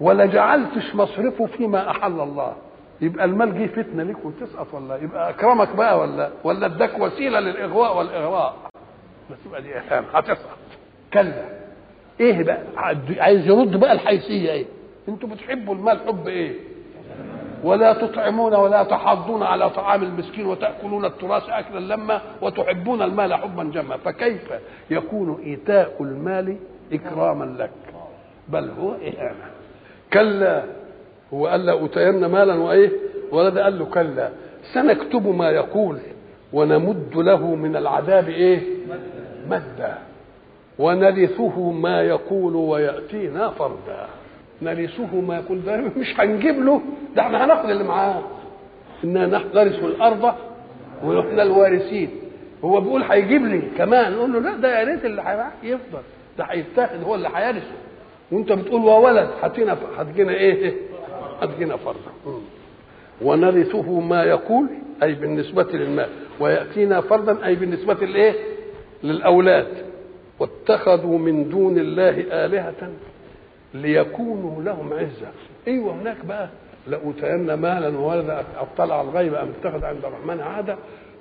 ولا 0.00 0.26
جعلتش 0.26 0.94
مصرفه 0.94 1.46
فيما 1.46 1.90
أحل 1.90 2.20
الله؟ 2.20 2.52
يبقى 3.00 3.24
المال 3.24 3.58
جه 3.58 3.66
فتنة 3.66 4.02
ليك 4.02 4.24
وتسقط 4.24 4.74
ولا 4.74 4.96
يبقى 4.96 5.30
أكرمك 5.30 5.76
بقى 5.76 5.98
ولا؟ 5.98 6.30
ولا 6.44 6.66
اداك 6.66 6.98
وسيلة 6.98 7.40
للإغواء 7.40 7.98
والإغراء؟ 7.98 8.56
بس 9.30 9.36
يبقى 9.46 9.62
دي 9.62 9.76
اهانه 9.78 10.06
هتسقط. 10.14 10.58
كلا. 11.12 11.44
إيه 12.20 12.42
بقى؟ 12.42 12.62
عايز 13.18 13.46
يرد 13.46 13.76
بقى 13.80 13.92
الحيثية 13.92 14.50
إيه؟ 14.50 14.66
أنتوا 15.08 15.28
بتحبوا 15.28 15.74
المال 15.74 16.00
حب 16.06 16.28
إيه؟ 16.28 16.54
ولا 17.64 17.92
تطعمون 17.92 18.54
ولا 18.54 18.82
تحاضون 18.82 19.42
على 19.42 19.70
طعام 19.70 20.02
المسكين 20.02 20.46
وتأكلون 20.46 21.04
التراث 21.04 21.48
أكلا 21.48 21.94
لما 21.94 22.20
وتحبون 22.42 23.02
المال 23.02 23.34
حبا 23.34 23.64
جما. 23.64 23.96
فكيف 23.96 24.52
يكون 24.90 25.40
إيتاء 25.44 25.96
المال 26.00 26.56
إكراما 26.92 27.44
لك؟ 27.58 27.70
بل 28.48 28.70
هو 28.80 28.92
اهانه 28.92 29.50
كلا. 30.12 30.64
هو 31.34 31.46
قال 31.46 31.66
له 31.66 31.84
أتين 31.84 32.26
مالا 32.26 32.54
وإيه؟ 32.54 32.90
ولد 33.32 33.58
قال 33.58 33.78
له 33.78 33.84
كلا. 33.84 34.30
سنكتب 34.74 35.26
ما 35.26 35.50
يقول 35.50 35.98
ونمد 36.52 37.16
له 37.16 37.54
من 37.54 37.76
العذاب 37.76 38.28
إيه؟ 38.28 38.60
مدا 39.48 39.98
ونرثه 40.78 41.70
ما 41.70 42.02
يقول 42.02 42.56
ويأتينا 42.56 43.50
فردا. 43.50 44.06
نرثه 44.62 45.20
ما 45.20 45.36
يقول 45.36 45.62
ده 45.64 45.76
مش 46.00 46.20
هنجيب 46.20 46.64
له. 46.64 46.80
ده 47.16 47.22
إحنا 47.22 47.44
هناخد 47.44 47.70
اللي 47.70 47.84
معاه. 47.84 48.22
نحن 49.04 49.46
نرث 49.54 49.84
الأرض 49.84 50.34
ونحن 51.04 51.40
الوارثين. 51.40 52.10
هو 52.64 52.80
بيقول 52.80 53.02
هيجيب 53.02 53.46
لي 53.46 53.62
كمان. 53.78 54.12
نقول 54.12 54.32
له 54.32 54.38
لا 54.40 54.56
ده 54.56 54.78
يا 54.78 54.84
ريت 54.84 55.04
اللي 55.04 55.22
هيفضل 55.62 55.98
ده 56.38 56.44
هيتاخد 56.44 57.02
هو 57.02 57.14
اللي 57.14 57.28
هيرثه. 57.34 57.72
وانت 58.32 58.52
بتقول 58.52 58.80
وولد 58.80 59.28
هتجينا 59.42 59.76
هتجينا 59.98 60.32
إيه؟ 60.32 60.74
هتجينا 61.42 61.76
فردا 61.76 62.10
ونرثه 63.22 64.00
ما 64.00 64.22
يقول 64.22 64.66
أي 65.02 65.14
بالنسبة 65.14 65.66
للمال. 65.72 66.08
ويأتينا 66.40 67.00
فردا 67.00 67.46
أي 67.46 67.54
بالنسبة 67.54 67.94
لإيه؟ 68.06 68.32
للأولاد. 69.02 69.66
واتخذوا 70.38 71.18
من 71.18 71.48
دون 71.48 71.78
الله 71.78 72.24
آلهة. 72.44 72.90
ليكونوا 73.74 74.62
لهم 74.62 74.92
عزة. 74.92 75.28
أيوه 75.68 75.94
هناك 75.94 76.24
بقى 76.24 76.48
لأوتين 76.86 77.54
مالا 77.54 77.98
وولدا 77.98 78.44
اطلع 78.58 79.00
الغيب 79.00 79.34
أم 79.34 79.48
اتخذ 79.60 79.84
عند 79.84 80.04
الرحمن 80.04 80.40
عهدا. 80.40 80.76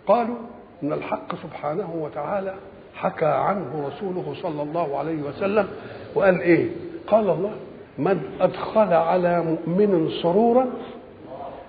قالوا 0.07 0.35
إن 0.83 0.93
الحق 0.93 1.35
سبحانه 1.35 1.95
وتعالى 1.95 2.53
حكى 2.95 3.25
عنه 3.25 3.87
رسوله 3.87 4.33
صلى 4.41 4.61
الله 4.63 4.97
عليه 4.97 5.21
وسلم 5.21 5.67
وقال 6.15 6.41
إيه؟ 6.41 6.69
قال 7.07 7.29
الله 7.29 7.51
من 7.97 8.21
أدخل 8.41 8.93
على 8.93 9.41
مؤمن 9.43 10.09
سرورا 10.23 10.65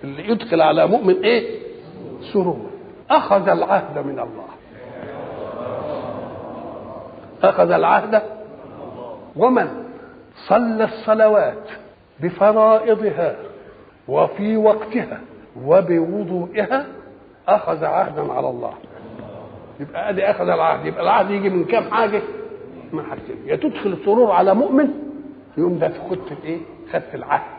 اللي 0.05 0.29
يدخل 0.29 0.61
على 0.61 0.87
مؤمن 0.87 1.25
إيه؟ 1.25 1.59
سرورا. 2.33 2.71
أخذ 3.11 3.49
العهد 3.49 3.99
من 4.07 4.19
الله. 4.19 4.49
أخذ 7.43 7.71
العهد. 7.71 8.23
ومن؟ 9.37 9.88
صلى 10.47 10.85
الصلوات 10.85 11.69
بفرائضها 12.21 13.37
وفي 14.09 14.57
وقتها 14.57 15.21
وبوضوئها 15.65 16.87
أخذ 17.49 17.85
عهدا 17.85 18.33
على 18.33 18.49
الله. 18.51 18.73
يبقى 19.81 20.11
أدي 20.11 20.25
أخذ 20.31 20.49
العهد. 20.49 20.87
يبقى 20.87 21.03
العهد 21.03 21.31
يجي 21.31 21.51
من 21.51 21.65
كام 21.65 21.85
حاجة؟ 21.91 22.23
من 22.93 23.03
حاجتين. 23.05 23.37
يا 23.47 23.57
تدخل 23.57 23.93
السرور 23.93 24.31
على 24.31 24.55
مؤمن 24.55 24.89
يقوم 25.59 25.79
ده 25.79 25.93
خدت 26.11 26.33
الايه 26.33 26.59
خدت 26.93 27.15
العهد. 27.15 27.59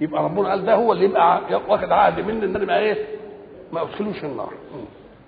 يبقى 0.00 0.24
ربنا 0.24 0.48
قال 0.48 0.64
ده 0.64 0.74
هو 0.74 0.92
اللي 0.92 1.04
يبقى 1.04 1.40
واخد 1.68 1.92
عهد 1.92 2.20
مني 2.26 2.44
إن 2.44 2.56
أنا 2.56 2.78
إيه؟ 2.78 2.96
ما 3.72 3.82
ادخلوش 3.82 4.24
النار. 4.24 4.52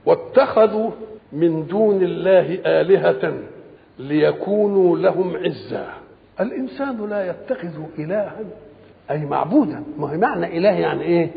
واتخذوا 0.06 0.90
من 1.32 1.66
دون 1.66 2.02
الله 2.02 2.58
آلهة 2.66 3.34
ليكونوا 3.98 4.98
لهم 4.98 5.36
عزا 5.36 5.86
الإنسان 6.40 7.08
لا 7.10 7.30
يتخذ 7.30 7.70
إلها 7.98 8.36
أي 9.10 9.24
معبودا. 9.24 9.84
ما 9.98 10.12
هي 10.12 10.16
معنى 10.16 10.58
إله 10.58 10.70
يعني 10.70 11.02
إيه؟ 11.02 11.30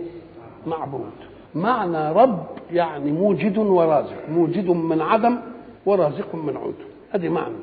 معبود. 0.67 1.11
معنى 1.55 2.11
رب 2.11 2.45
يعني 2.71 3.11
موجد 3.11 3.57
ورازق 3.57 4.29
موجد 4.29 4.69
من 4.69 5.01
عدم 5.01 5.37
ورازق 5.85 6.35
من 6.35 6.57
عدم 6.57 6.85
هذه 7.11 7.29
معنى. 7.29 7.55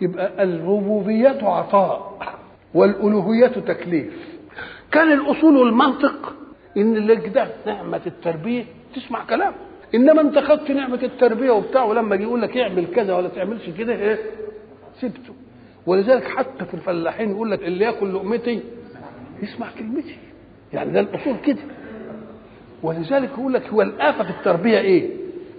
يبقى 0.00 0.44
الربوبية 0.44 1.38
عطاء 1.42 2.18
والألوهية 2.74 3.46
تكليف. 3.46 4.38
كان 4.92 5.12
الأصول 5.12 5.56
والمنطق 5.56 6.34
إن 6.76 6.96
اللي 6.96 7.14
ده 7.14 7.48
نعمة 7.66 8.00
التربية. 8.06 8.64
تسمع 8.94 9.24
كلام. 9.24 9.52
إنما 9.94 10.20
أنت 10.20 10.38
خدت 10.38 10.70
نعمة 10.70 11.02
التربية 11.02 11.50
وبتاع 11.50 11.84
ولما 11.84 12.14
يجي 12.14 12.24
يقول 12.24 12.42
لك 12.42 12.56
اعمل 12.56 12.86
كذا 12.86 13.16
ولا 13.16 13.28
تعملش 13.28 13.70
كده 13.70 13.94
إيه؟ 13.94 14.18
سبته. 15.00 15.34
ولذلك 15.86 16.24
حتى 16.24 16.64
في 16.64 16.74
الفلاحين 16.74 17.30
يقول 17.30 17.50
لك 17.50 17.62
اللي 17.62 17.84
ياكل 17.84 18.14
لقمتي 18.14 18.62
يسمع 19.42 19.66
كلمتي. 19.78 20.16
يعني 20.72 20.92
ده 20.92 21.00
الأصول 21.00 21.36
كده. 21.46 21.62
ولذلك 22.82 23.30
يقول 23.38 23.52
لك 23.52 23.68
هو 23.68 23.82
الآفة 23.82 24.24
في 24.24 24.30
التربية 24.30 24.78
إيه؟ 24.78 25.10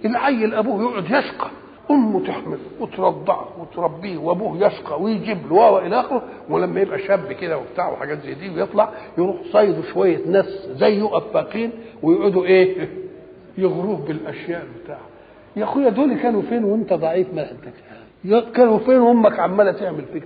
العيل 0.04 0.54
أبوه 0.54 0.82
يقعد 0.82 1.04
يشقى. 1.04 1.50
أمه 1.90 2.26
تحمل 2.26 2.58
وترضعه 2.80 3.48
وتربيه 3.60 4.18
وأبوه 4.18 4.66
يشقى 4.66 5.02
ويجيب 5.02 5.38
له 5.50 5.70
وإلى 5.70 6.00
آخره 6.00 6.22
ولما 6.48 6.80
يبقى 6.80 6.98
شاب 6.98 7.32
كده 7.32 7.58
وبتاع 7.58 7.92
وحاجات 7.92 8.18
زي 8.22 8.34
دي 8.34 8.50
ويطلع 8.50 8.90
يروح 9.18 9.36
صيدوا 9.52 9.82
شوية 9.82 10.26
ناس 10.26 10.68
زيه 10.76 11.16
أفاقين 11.16 11.70
ويقعدوا 12.02 12.44
إيه؟ 12.44 12.88
يغروه 13.58 13.96
بالأشياء 13.96 14.66
بتاع 14.84 14.98
يا 15.56 15.64
أخويا 15.64 15.88
دول 15.88 16.14
كانوا 16.14 16.42
فين 16.42 16.64
وأنت 16.64 16.92
ضعيف؟ 16.92 17.34
ما 17.34 17.42
عندك 17.42 17.74
كانوا 18.54 18.78
فين 18.78 18.98
وأمك 18.98 19.38
عمالة 19.38 19.72
تعمل 19.72 20.04
فيك 20.12 20.22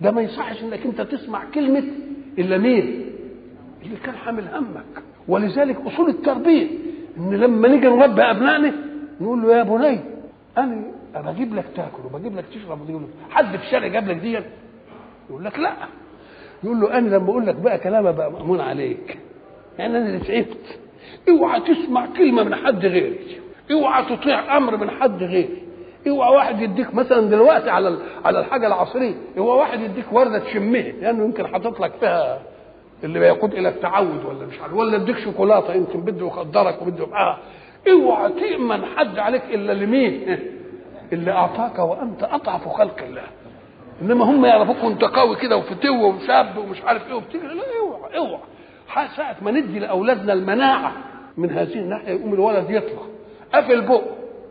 ده 0.00 0.10
ما 0.10 0.20
يصحش 0.22 0.62
إنك 0.62 0.86
أنت 0.86 1.00
تسمع 1.00 1.44
كلمة 1.54 1.84
إلا 2.38 2.58
مين؟ 2.58 3.04
اللي 3.82 3.96
كان 4.04 4.14
حامل 4.16 4.48
همك. 4.54 5.02
ولذلك 5.28 5.76
أصول 5.86 6.08
التربية 6.08 6.66
إن 7.18 7.34
لما 7.34 7.68
نيجي 7.68 7.86
نربي 7.86 8.22
أبنائنا 8.22 8.72
نقول 9.20 9.42
له 9.42 9.56
يا 9.56 9.62
بني 9.62 10.00
أنا 10.58 10.84
بجيب 11.32 11.54
لك 11.54 11.64
تاكل 11.76 11.98
وبجيب 12.04 12.36
لك 12.36 12.44
تشرب 12.54 12.80
وبجيب 12.80 12.96
لك 13.02 13.08
حد 13.30 13.56
في 13.56 13.62
الشارع 13.66 13.86
جاب 13.88 14.08
لك 14.08 14.16
دي 14.16 14.38
يقول 15.30 15.44
لك 15.44 15.58
لا. 15.58 15.72
يقول 16.64 16.80
له 16.80 16.98
أنا 16.98 17.08
لما 17.16 17.30
أقول 17.30 17.46
لك 17.46 17.54
بقى 17.54 17.78
كلام 17.78 18.06
أبقى 18.06 18.32
مأمون 18.32 18.60
عليك. 18.60 19.18
يعني 19.78 19.96
أنا 19.98 20.06
اللي 20.06 20.18
تعبت. 20.18 20.78
اوعى 21.28 21.60
تسمع 21.60 22.06
كلمة 22.06 22.42
من 22.44 22.54
حد 22.54 22.86
غيري 22.86 23.18
اوعى 23.72 24.16
تطيع 24.16 24.56
أمر 24.56 24.76
من 24.76 24.90
حد 24.90 25.22
غيري 25.22 25.62
اوعى 26.08 26.34
واحد 26.36 26.60
يديك 26.60 26.94
مثلا 26.94 27.20
دلوقتي 27.30 27.70
على 27.70 27.98
على 28.24 28.38
الحاجة 28.40 28.66
العصرية 28.66 29.14
اوعى 29.38 29.58
واحد 29.58 29.80
يديك 29.80 30.04
وردة 30.12 30.38
تشمها 30.38 30.82
لأنه 30.82 31.24
يمكن 31.24 31.46
حاطط 31.46 31.80
لك 31.80 31.92
فيها 32.00 32.40
اللي 33.04 33.18
بيقود 33.18 33.54
إلى 33.54 33.68
التعود 33.68 34.24
ولا 34.24 34.46
مش 34.46 34.60
عارف 34.60 34.74
ولا 34.74 34.96
اديك 34.96 35.18
شوكولاتة 35.18 35.74
يمكن 35.74 36.00
بده 36.00 36.26
يخدرك 36.26 36.82
وبده 36.82 37.04
آه 37.04 37.38
اوعى 37.90 38.32
تامن 38.32 38.84
حد 38.96 39.18
عليك 39.18 39.42
إلا 39.44 39.72
لمين؟ 39.72 40.38
اللي 41.12 41.32
أعطاك 41.32 41.78
وأنت 41.78 42.22
أضعف 42.22 42.68
خلق 42.68 43.02
الله. 43.02 43.22
إنما 44.02 44.24
هم 44.24 44.44
يعرفوك 44.44 44.84
وأنت 44.84 45.04
قوي 45.04 45.36
كده 45.36 45.56
وفتو 45.56 45.94
وشاب 46.08 46.56
ومش 46.58 46.82
عارف 46.82 47.08
إيه 47.08 47.14
وبتجري 47.14 47.46
لا 47.54 47.62
اوعى 47.80 48.16
اوعى 48.18 49.08
ساعة 49.16 49.36
ما 49.42 49.50
ندي 49.50 49.78
لأولادنا 49.78 50.32
المناعة 50.32 50.92
من 51.36 51.50
هذه 51.50 51.74
الناحية 51.74 52.08
يقوم 52.12 52.34
الولد 52.34 52.70
يطلع. 52.70 53.02
قافل 53.54 53.80
بقه. 53.80 54.02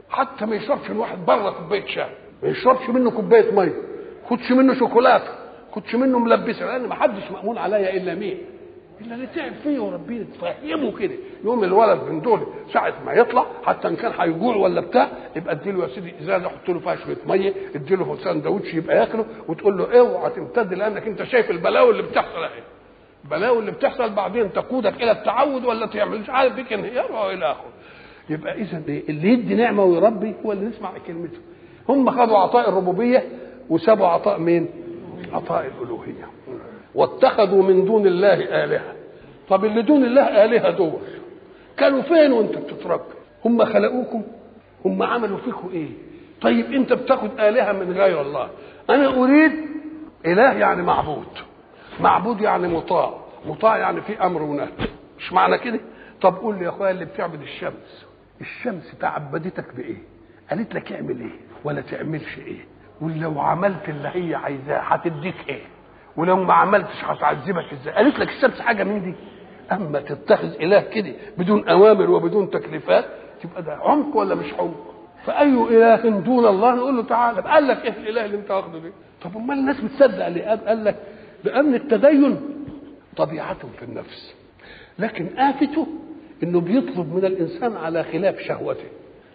حتى 0.09 0.45
ما 0.45 0.55
يشربش 0.55 0.89
من 0.89 0.97
واحد 0.97 1.25
بره 1.25 1.49
كوباية 1.49 1.85
شاي. 1.85 2.09
ما 2.43 2.49
يشربش 2.49 2.89
منه 2.89 3.11
كوباية 3.11 3.51
مية. 3.51 3.73
خدش 4.29 4.51
منه 4.51 4.73
شوكولاتة. 4.73 5.27
كنتش 5.71 5.95
منه 5.95 6.19
ملبسة. 6.19 6.65
لأن 6.65 6.87
ما 6.87 6.95
حدش 6.95 7.31
مأمون 7.31 7.57
عليا 7.57 7.97
إلا 7.97 8.15
مين؟ 8.15 8.37
إلا 9.01 9.15
اللي 9.15 9.27
تعب 9.27 9.53
فيه 9.63 9.79
وربنا 9.79 10.25
تفهمه 10.33 10.97
كده. 10.99 11.13
يوم 11.43 11.63
الولد 11.63 12.03
من 12.03 12.21
دول 12.21 12.39
ساعة 12.73 12.93
ما 13.05 13.13
يطلع 13.13 13.45
حتى 13.65 13.87
إن 13.87 13.95
كان 13.95 14.11
هيجوع 14.19 14.55
ولا 14.55 14.81
بتاع 14.81 15.07
يبقى 15.35 15.53
اديله 15.53 15.83
يا 15.83 15.87
سيدي 15.87 16.13
إزازة 16.21 16.49
حط 16.49 16.69
له 16.69 16.79
فيها 16.79 16.95
شوية 16.95 17.17
مية 17.27 17.53
اديله 17.75 18.17
سندوتش 18.23 18.73
يبقى 18.73 18.97
ياكله 18.97 19.25
وتقول 19.47 19.77
له 19.77 19.99
اوعى 19.99 20.29
تمتد 20.31 20.73
لأنك 20.73 21.07
أنت 21.07 21.23
شايف 21.23 21.51
البلاوي 21.51 21.91
اللي 21.91 22.03
بتحصل 22.03 22.43
اهي 22.43 22.61
البلاوي 23.23 23.59
اللي 23.59 23.71
بتحصل 23.71 24.09
بعدين 24.09 24.53
تقودك 24.53 24.93
إلى 25.03 25.11
التعود 25.11 25.65
ولا 25.65 25.85
تعمل 25.85 26.19
مش 26.19 26.29
عارف 26.29 26.53
بيك 26.53 26.73
انهيار 26.73 27.11
والى 27.11 27.51
اخره 27.51 27.65
يبقى 28.29 28.53
اذا 28.61 28.77
اللي 28.87 29.29
يدي 29.29 29.55
نعمة 29.55 29.83
ويربي 29.83 30.35
هو 30.45 30.51
اللي 30.51 30.65
نسمع 30.65 30.91
كلمته. 31.07 31.37
هم 31.89 32.09
خدوا 32.11 32.37
عطاء 32.37 32.69
الربوبية 32.69 33.23
وسابوا 33.69 34.07
عطاء 34.07 34.39
مين؟ 34.39 34.69
عطاء 35.33 35.65
الألوهية. 35.65 36.27
واتخذوا 36.95 37.63
من 37.63 37.85
دون 37.85 38.07
الله 38.07 38.63
آلهة. 38.63 38.93
طب 39.49 39.65
اللي 39.65 39.81
دون 39.81 40.03
الله 40.05 40.45
آلهة 40.45 40.71
دول؟ 40.71 40.99
كانوا 41.77 42.01
فين 42.01 42.31
وانت 42.31 42.57
بتتربى 42.57 43.03
هم 43.45 43.65
خلقوكم؟ 43.65 44.23
هم 44.85 45.03
عملوا 45.03 45.37
فيكم 45.37 45.69
إيه؟ 45.73 45.89
طيب 46.41 46.73
أنت 46.73 46.93
بتاخد 46.93 47.39
آلهة 47.39 47.71
من 47.71 47.91
غير 47.91 48.21
الله. 48.21 48.49
أنا 48.89 49.07
أريد 49.07 49.51
إله 50.25 50.53
يعني 50.53 50.81
معبود. 50.81 51.27
معبود 51.99 52.41
يعني 52.41 52.67
مطاع. 52.67 53.13
مطاع 53.45 53.77
يعني 53.77 54.01
في 54.01 54.21
أمر 54.25 54.41
ونهي. 54.43 54.67
مش 55.19 55.33
معنى 55.33 55.57
كده؟ 55.57 55.79
طب 56.21 56.35
قول 56.35 56.57
لي 56.57 56.63
يا 56.63 56.69
أخويا 56.69 56.91
اللي 56.91 57.05
بتعبد 57.05 57.41
الشمس. 57.41 58.06
الشمس 58.41 58.95
تعبدتك 58.99 59.75
بإيه؟ 59.75 59.97
قالت 60.49 60.73
لك 60.75 60.91
اعمل 60.91 61.19
إيه؟ 61.21 61.39
ولا 61.63 61.81
تعملش 61.81 62.37
إيه؟ 62.37 62.65
ولو 63.01 63.39
عملت 63.41 63.89
اللي 63.89 64.09
هي 64.13 64.35
عايزاه 64.35 64.79
هتديك 64.79 65.35
إيه؟ 65.49 65.61
ولو 66.17 66.35
ما 66.43 66.53
عملتش 66.53 67.03
هتعذبك 67.03 67.73
إزاي؟ 67.73 67.93
قالت 67.93 68.19
لك 68.19 68.27
الشمس 68.29 68.59
حاجة 68.61 68.83
من 68.83 69.03
دي. 69.03 69.15
أما 69.71 69.99
تتخذ 69.99 70.53
إله 70.61 70.81
كده 70.81 71.13
بدون 71.37 71.69
أوامر 71.69 72.09
وبدون 72.11 72.49
تكليفات 72.49 73.05
تبقى 73.43 73.63
ده 73.63 73.73
عمق 73.75 74.15
ولا 74.17 74.35
مش 74.35 74.53
عمق؟ 74.53 74.93
فأي 75.25 75.53
إله 75.53 76.09
دون 76.19 76.45
الله؟ 76.45 76.75
نقول 76.75 76.95
له 76.97 77.03
تعالى. 77.03 77.41
قال 77.41 77.67
لك 77.67 77.85
إيه 77.85 77.91
الإله 77.91 78.25
اللي 78.25 78.37
أنت 78.37 78.51
واخده 78.51 78.79
ده 78.79 78.91
طب 79.23 79.37
أمال 79.37 79.57
الناس 79.59 79.81
بتصدق 79.81 80.27
ليه؟ 80.27 80.45
قال 80.67 80.85
لك 80.85 80.95
لأن 81.43 81.75
التدين 81.75 82.39
طبيعته 83.17 83.67
في 83.79 83.85
النفس. 83.85 84.35
لكن 84.99 85.37
آفته 85.37 85.87
إنه 86.43 86.61
بيطلب 86.61 87.15
من 87.15 87.25
الإنسان 87.25 87.75
على 87.75 88.03
خلاف 88.03 88.39
شهوته. 88.39 88.83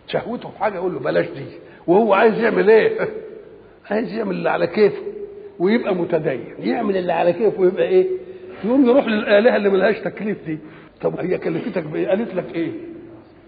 شهوته 0.07 0.51
في 0.51 0.59
حاجة 0.59 0.75
يقول 0.75 0.93
له 0.95 1.01
بلاش 1.01 1.27
دي. 1.27 1.45
وهو 1.87 2.15
عايز 2.15 2.39
يعمل 2.39 2.71
إيه؟ 2.71 3.09
عايز 3.91 4.15
يعمل 4.15 4.37
اللي 4.37 4.51
على 4.51 4.67
كيفه 4.67 5.03
ويبقى 5.59 5.95
متدين. 5.95 6.45
يعمل 6.59 6.97
اللي 6.97 7.13
على 7.13 7.33
كيفه 7.33 7.61
ويبقى 7.61 7.83
إيه؟ 7.83 8.07
يقوم 8.65 8.89
يروح 8.89 9.07
للآلهة 9.07 9.57
اللي 9.57 9.69
ملهاش 9.69 9.99
تكليف 9.99 10.45
دي. 10.47 10.59
طب 11.01 11.21
هي 11.21 11.39
كلفتك 11.39 11.83
بإيه؟ 11.83 12.09
قالت 12.09 12.35
لك 12.35 12.55
إيه؟ 12.55 12.73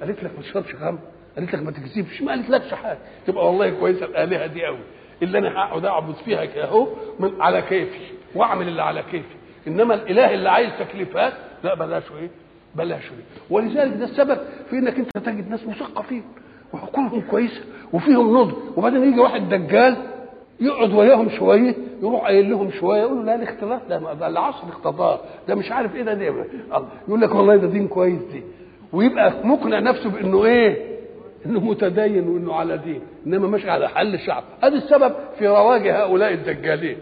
قالت 0.00 0.24
لك 0.24 0.30
ما 0.36 0.42
تشربش 0.42 0.74
خمر. 0.74 0.98
قالت 1.36 1.54
لك 1.54 1.62
ما 1.62 1.70
تكذبش 1.70 2.22
ما 2.22 2.32
قالت 2.32 2.50
لكش 2.50 2.74
حاجة. 2.74 2.98
تبقى 3.26 3.46
والله 3.46 3.70
كويسة 3.70 4.06
الآلهة 4.06 4.46
دي 4.46 4.64
قوي 4.64 4.78
اللي 5.22 5.38
أنا 5.38 5.48
هقعد 5.48 5.84
أعبد 5.84 6.14
فيها 6.14 6.64
اهو 6.64 6.88
على 7.20 7.62
كيفي. 7.62 8.00
وأعمل 8.34 8.68
اللي 8.68 8.82
على 8.82 9.02
كيفي. 9.10 9.34
إنما 9.66 9.94
الإله 9.94 10.34
اللي 10.34 10.50
عايز 10.50 10.70
تكليفات 10.78 11.32
لا 11.64 11.74
بلاش 11.74 12.02
إيه 12.20 12.30
بلاش 12.76 13.02
إيه 13.02 13.24
ولذلك 13.50 13.92
ده 13.96 14.04
السبب 14.04 14.38
في 14.70 14.78
إنك 14.78 14.98
أنت 14.98 15.18
تجد 15.18 15.50
ناس 15.50 15.66
مثقفين 15.66 16.22
وعقولهم 16.72 17.20
كويسة 17.30 17.60
وفيهم 17.92 18.36
نضج. 18.38 18.54
وبعدين 18.76 19.04
يجي 19.04 19.20
واحد 19.20 19.48
دجال 19.48 19.96
يقعد 20.60 20.92
وياهم 20.94 21.28
شوية 21.28 21.74
يروح 22.02 22.24
قايل 22.24 22.50
لهم 22.50 22.70
شوية 22.70 23.00
يقولوا 23.00 23.22
لا 23.24 23.34
الاختلاف 23.34 23.80
ده 23.88 24.26
العصر 24.28 24.64
اقتضاه 24.68 25.20
ده 25.48 25.54
مش 25.54 25.72
عارف 25.72 25.96
إيه 25.96 26.02
ده 26.02 26.14
ده 26.14 26.24
يقول 27.08 27.20
لك 27.20 27.34
والله 27.34 27.56
ده 27.56 27.66
دين 27.66 27.88
كويس 27.88 28.22
دي. 28.32 28.42
ويبقى 28.92 29.32
مقنع 29.46 29.78
نفسه 29.80 30.10
بإنه 30.10 30.44
إيه؟ 30.44 30.94
إنه 31.46 31.60
متدين 31.60 32.28
وإنه 32.28 32.54
على 32.54 32.78
دين. 32.78 33.00
إنما 33.26 33.48
ماشي 33.48 33.70
على 33.70 33.88
حل 33.88 34.14
الشعب 34.14 34.44
هذا 34.62 34.74
السبب 34.74 35.14
في 35.38 35.48
رواج 35.48 35.88
هؤلاء 35.88 36.32
الدجالين. 36.32 36.96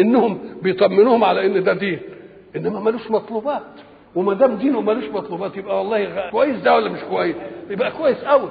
إنهم 0.00 0.38
بيطمنوهم 0.62 1.24
على 1.24 1.46
إن 1.46 1.64
ده 1.64 1.72
دين. 1.72 1.98
إنما 2.56 2.80
ملوش 2.80 3.10
مطلوبات. 3.10 3.62
وما 4.16 4.34
دام 4.34 4.56
دينه 4.56 4.80
ملوش 4.80 5.04
مطلوبات 5.04 5.56
يبقى 5.56 5.78
والله 5.78 6.30
كويس 6.30 6.62
ده 6.62 6.74
ولا 6.74 6.90
مش 6.90 7.00
كويس؟ 7.00 7.36
يبقى 7.70 7.92
كويس 7.92 8.16
قوي 8.24 8.48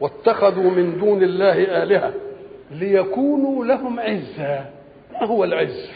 واتخذوا 0.00 0.70
من 0.70 0.98
دون 0.98 1.22
الله 1.22 1.82
آلهة 1.82 2.12
ليكونوا 2.70 3.64
لهم 3.64 4.00
عزا 4.00 4.64
ما 5.12 5.24
هو 5.26 5.44
العز؟ 5.44 5.90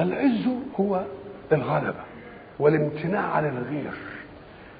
العز 0.00 0.46
هو 0.80 1.04
الغلبة 1.52 2.04
والامتناع 2.58 3.20
عن 3.22 3.44
الغير. 3.48 3.92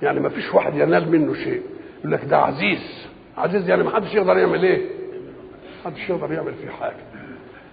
يعني 0.02 0.20
ما 0.20 0.28
فيش 0.28 0.54
واحد 0.54 0.74
ينال 0.74 1.10
منه 1.12 1.34
شيء. 1.34 1.62
يقول 2.00 2.12
لك 2.12 2.24
ده 2.24 2.36
عزيز. 2.38 3.06
عزيز 3.38 3.68
يعني 3.68 3.82
ما 3.82 3.90
حدش 3.96 4.14
يقدر 4.14 4.38
يعمل 4.38 4.62
إيه؟ 4.64 4.78
ما 5.84 5.90
حدش 5.90 6.10
يقدر 6.10 6.32
يعمل 6.32 6.54
فيه 6.54 6.68
حاجة. 6.70 6.96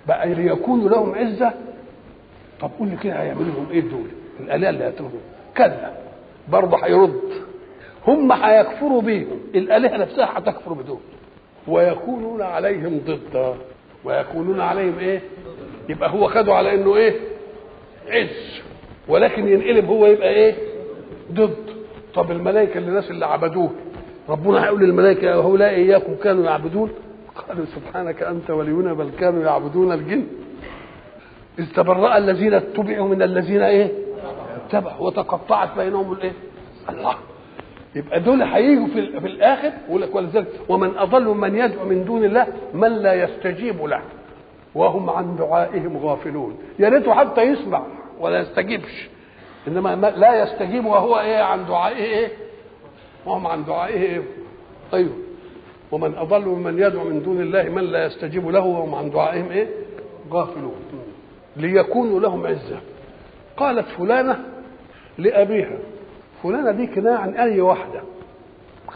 بقى 0.08 0.34
ليكونوا 0.34 0.90
لهم 0.90 1.16
عزة؟ 1.16 1.52
طب 2.62 2.72
قول 2.80 2.88
لي 2.88 2.98
كده 2.98 3.14
هيعملوا 3.22 3.46
لهم 3.54 3.68
إيه 3.72 3.82
دول؟ 3.82 4.08
الآلهة 4.40 4.70
اللي 4.70 4.88
هتلهم 4.90 5.12
كلا 5.58 5.92
برضه 6.50 6.78
هيرد. 6.86 7.22
هم 8.08 8.32
هيكفروا 8.32 9.02
بيهم. 9.02 9.40
الآلهة 9.56 9.98
نفسها 9.98 10.30
هتكفر 10.38 10.74
بدول 10.74 11.00
ويكونون 11.68 12.42
عليهم 12.42 13.02
ضدا. 13.08 13.56
ويكونون 14.04 14.62
عليهم 14.62 15.00
إيه؟ 15.00 15.22
يبقى 15.90 16.10
هو 16.10 16.28
خده 16.28 16.54
على 16.54 16.74
إنه 16.76 16.96
إيه؟ 16.96 17.14
عز. 18.10 18.62
ولكن 19.08 19.48
ينقلب 19.48 19.86
هو 19.86 20.06
يبقى 20.06 20.30
إيه؟ 20.30 20.56
ضد. 21.32 21.56
طب 22.16 22.32
الملائكة 22.32 22.78
اللي 22.78 22.90
الناس 22.90 23.12
اللي 23.12 23.26
عبدوه 23.26 23.70
ربنا 24.30 24.64
هيقول 24.66 24.82
للملائكة 24.82 25.34
هؤلاء 25.36 25.70
إياكم 25.70 26.16
كانوا 26.16 26.46
يعبدون؟ 26.46 26.92
قالوا 27.48 27.66
سبحانك 27.66 28.24
أنت 28.24 28.50
ولينا 28.50 28.94
بل 28.94 29.10
كانوا 29.20 29.44
يعبدون 29.44 29.92
الجن. 29.92 30.24
اذ 31.60 31.66
تبرأ 31.76 32.18
الذين 32.18 32.54
اتبعوا 32.54 33.08
من 33.08 33.22
الذين 33.22 33.62
إيه؟ 33.62 33.92
اتبعوا 34.68 35.08
وتقطعت 35.08 35.78
بينهم 35.78 36.14
الايه؟ 36.14 36.34
الله. 36.90 37.16
يبقى 37.96 38.20
دول 38.20 38.42
هيجوا 38.42 38.88
في, 38.88 39.20
في 39.20 39.28
الآخر 39.28 39.72
ولذلك 39.90 40.48
ومن 40.70 40.98
أضل 40.98 41.26
من 41.26 41.56
يدعو 41.56 41.86
من 41.86 42.06
دون 42.06 42.24
الله 42.24 42.48
من 42.74 42.92
لا 42.92 43.14
يستجيب 43.14 43.86
له. 43.86 44.02
وهم 44.76 45.10
عن 45.10 45.36
دعائهم 45.36 45.98
غافلون. 45.98 46.58
يا 46.80 46.90
ريته 46.90 47.14
حتى 47.14 47.42
يسمع 47.42 47.86
ولا 48.20 48.40
يستجيبش. 48.40 49.10
إنما 49.68 49.96
لا 49.96 50.44
يستجيب 50.44 50.86
وهو 50.86 51.20
إيه؟ 51.20 51.42
عن 51.42 51.66
دعائه 51.66 52.04
إيه؟ 52.04 52.28
وهم 53.26 53.48
عن 53.48 53.66
دعائه 53.66 54.02
إيه؟ 54.02 54.22
أيوه 54.94 55.14
ومن 55.92 56.16
أضل 56.16 56.46
ممن 56.46 56.80
يدعو 56.80 57.04
من 57.04 57.24
دون 57.24 57.42
الله 57.42 57.64
من 57.64 57.84
لا 57.84 58.06
يستجيب 58.06 58.50
له 58.50 58.66
وهم 58.66 58.96
عن 58.96 59.10
دعائهم 59.10 59.52
إيه؟ 59.52 59.68
غافلون. 60.32 60.76
ليكونوا 61.56 62.20
لهم 62.20 62.48
عزة. 62.48 62.80
قالت 63.58 63.88
فلانة 63.88 64.40
لأبيها. 65.18 65.78
فلانة 66.44 66.72
دي 66.72 66.88
كناية 66.88 67.16
عن 67.18 67.34
أي 67.34 67.62
واحدة 67.62 68.02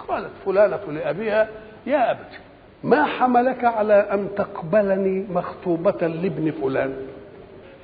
قالت 0.08 0.30
فلانة 0.46 0.80
لأبيها 0.92 1.50
يا 1.88 2.12
أبت 2.12 2.40
ما 2.84 3.06
حملك 3.06 3.64
على 3.64 3.94
أن 3.94 4.28
تقبلني 4.38 5.26
مخطوبة 5.34 6.08
لابن 6.08 6.52
فلان؟ 6.62 6.94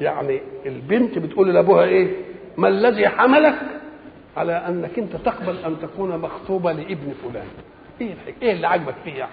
يعني 0.02 0.42
البنت 0.66 1.18
بتقول 1.18 1.54
لأبوها 1.54 1.84
إيه؟ 1.84 2.12
ما 2.58 2.68
الذي 2.68 3.08
حملك 3.10 3.56
على 4.38 4.54
أنك 4.54 5.00
أنت 5.00 5.16
تقبل 5.16 5.58
أن 5.66 5.76
تكون 5.82 6.18
مخطوبة 6.18 6.72
لابن 6.72 7.14
فلان؟ 7.24 7.48
إيه 8.02 8.14
الحكاية؟ 8.14 8.36
إيه 8.42 8.52
اللي 8.54 8.68
عجبك 8.68 8.96
فيه 9.04 9.14
يعني؟ 9.14 9.32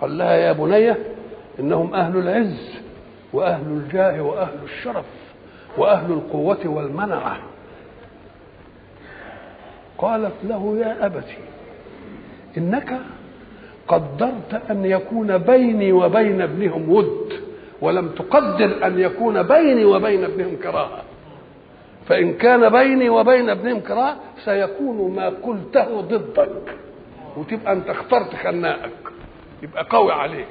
قال 0.00 0.18
لها 0.18 0.32
يا 0.34 0.52
بنية 0.52 0.98
إنهم 1.60 1.94
أهل 1.94 2.16
العز 2.16 2.74
وأهل 3.32 3.66
الجاه 3.66 4.22
وأهل 4.22 4.58
الشرف 4.64 5.04
وأهل 5.78 6.12
القوة 6.12 6.58
والمنعة. 6.66 7.38
قالت 10.02 10.32
له 10.44 10.76
يا 10.78 11.06
أبت 11.06 11.24
إنك 12.58 12.98
قدرت 13.88 14.70
أن 14.70 14.84
يكون 14.84 15.38
بيني 15.38 15.92
وبين 15.92 16.40
ابنهم 16.42 16.92
ود 16.92 17.32
ولم 17.80 18.08
تقدر 18.08 18.86
أن 18.86 18.98
يكون 18.98 19.42
بيني 19.42 19.84
وبين 19.84 20.24
ابنهم 20.24 20.56
كراهة. 20.56 21.02
فإن 22.06 22.32
كان 22.34 22.68
بيني 22.68 23.08
وبين 23.08 23.50
ابنهم 23.50 23.80
كراهة 23.80 24.16
سيكون 24.44 25.14
ما 25.14 25.28
قلته 25.28 26.00
ضدك. 26.00 26.74
وتبقى 27.36 27.72
أنت 27.72 27.88
اخترت 27.90 28.34
خناقك 28.36 28.90
يبقى 29.62 29.86
قوي 29.90 30.12
عليك. 30.12 30.46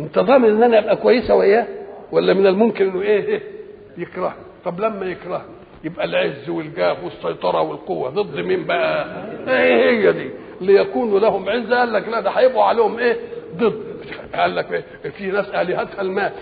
أنت 0.00 0.18
ضامن 0.18 0.48
إن 0.50 0.62
أنا 0.62 0.78
أبقى 0.78 0.96
كويسة 0.96 1.34
وإياه 1.34 1.66
ولا 2.12 2.34
من 2.34 2.46
الممكن 2.46 2.88
إنه 2.90 3.00
إيه 3.02 3.42
يكرهني؟ 3.98 4.34
طب 4.64 4.80
لما 4.80 5.06
يكرهني؟ 5.06 5.61
يبقى 5.84 6.04
العز 6.04 6.48
والجاه 6.48 7.04
والسيطرة 7.04 7.60
والقوة 7.60 8.10
ضد 8.10 8.40
مين 8.40 8.64
بقى؟ 8.64 9.06
إيه 9.48 9.90
هي 9.90 10.12
دي؟ 10.12 10.30
ليكونوا 10.60 11.20
لهم 11.20 11.48
عزه 11.48 11.78
قال 11.78 11.92
لك 11.92 12.08
لا 12.08 12.20
ده 12.20 12.30
هيبقوا 12.30 12.64
عليهم 12.64 12.98
إيه؟ 12.98 13.16
ضد 13.56 13.82
قال 14.34 14.56
لك 14.56 14.72
إيه؟ 14.72 15.10
في 15.10 15.30
ناس 15.30 15.48
آلهتها 15.48 16.00
المال 16.00 16.32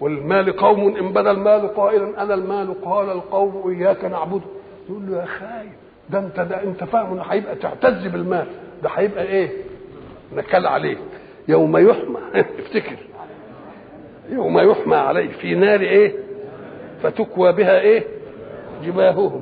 والمال 0.00 0.56
قوم 0.56 0.96
إن 0.96 1.12
بدا 1.12 1.30
المال 1.30 1.74
قائلا 1.74 2.22
أنا 2.22 2.34
المال 2.34 2.84
قال 2.84 3.10
القوم 3.10 3.70
اياك 3.70 4.04
نعبد 4.04 4.42
يقول 4.88 5.02
له 5.10 5.20
يا 5.20 5.26
خايب 5.26 5.72
ده 6.10 6.18
أنت 6.18 6.40
ده 6.40 6.62
أنت 6.62 6.84
فاهم 6.84 7.20
هيبقى 7.20 7.54
تعتز 7.54 8.06
بالمال 8.06 8.46
ده 8.82 8.88
هيبقى 8.88 9.24
إيه؟ 9.24 9.50
نكال 10.32 10.66
عليك 10.66 10.98
يوم 11.48 11.76
يحمى 11.76 12.18
افتكر 12.60 12.96
يوم 14.30 14.58
يحمى 14.58 14.96
عليه 14.96 15.28
في 15.28 15.54
نار 15.54 15.80
إيه؟ 15.80 16.14
فتكوى 17.02 17.52
بها 17.52 17.80
إيه؟ 17.80 18.15
جباههم 18.84 19.40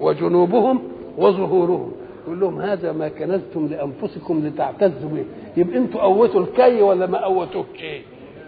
وجنوبهم 0.00 0.82
وظهورهم. 1.18 1.92
يقول 2.24 2.40
لهم 2.40 2.60
هذا 2.60 2.92
ما 2.92 3.08
كنزتم 3.08 3.66
لأنفسكم 3.66 4.46
لتعتزوا 4.46 5.10
به. 5.10 5.24
يبقى 5.56 5.76
أنتوا 5.76 6.00
قوتوا 6.00 6.40
الكي 6.40 6.82
ولا 6.82 7.06
ما 7.06 7.24
قوتوش 7.24 7.66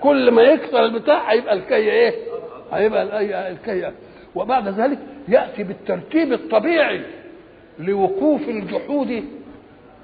كل 0.00 0.30
ما 0.30 0.42
يكثر 0.42 0.84
البتاع 0.84 1.32
هيبقى 1.32 1.54
الكي 1.54 1.74
إيه؟ 1.74 2.14
هيبقى 2.72 3.50
الكي. 3.50 3.92
وبعد 4.34 4.68
ذلك 4.68 4.98
يأتي 5.28 5.62
بالترتيب 5.62 6.32
الطبيعي 6.32 7.00
لوقوف 7.78 8.48
الجحود 8.48 9.24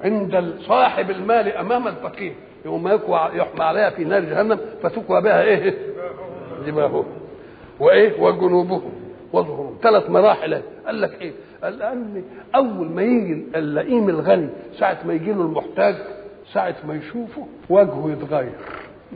عند 0.05 0.55
صاحب 0.61 1.11
المال 1.11 1.49
أمام 1.49 1.89
الفقير. 1.89 2.33
يوم 2.65 2.89
يحمى 3.35 3.65
عليها 3.65 3.91
في 3.91 4.05
نار 4.05 4.21
جهنم 4.21 4.59
فتكوى 4.83 5.21
بها 5.23 5.43
إيه؟ 5.43 5.75
جباههم. 6.67 7.05
وإيه؟ 7.81 8.21
وجنوبهم. 8.21 8.91
وظهورهم 9.33 9.77
ثلاث 9.83 10.11
مراحل. 10.11 10.63
قال 10.87 11.01
لك 11.01 11.23
إيه؟ 11.23 11.33
قال 11.63 11.79
لأن 11.79 12.25
أول 12.55 12.87
ما 12.91 13.03
يجي 13.03 13.45
اللئيم 13.55 14.09
الغني 14.09 14.49
ساعة 14.79 14.99
ما 15.05 15.13
يجي 15.15 15.33
له 15.33 15.43
المحتاج 15.43 15.95
ساعة 16.53 16.77
ما 16.89 16.95
يشوفه 16.95 17.47
وجهه 17.71 18.11
يتغير 18.13 18.53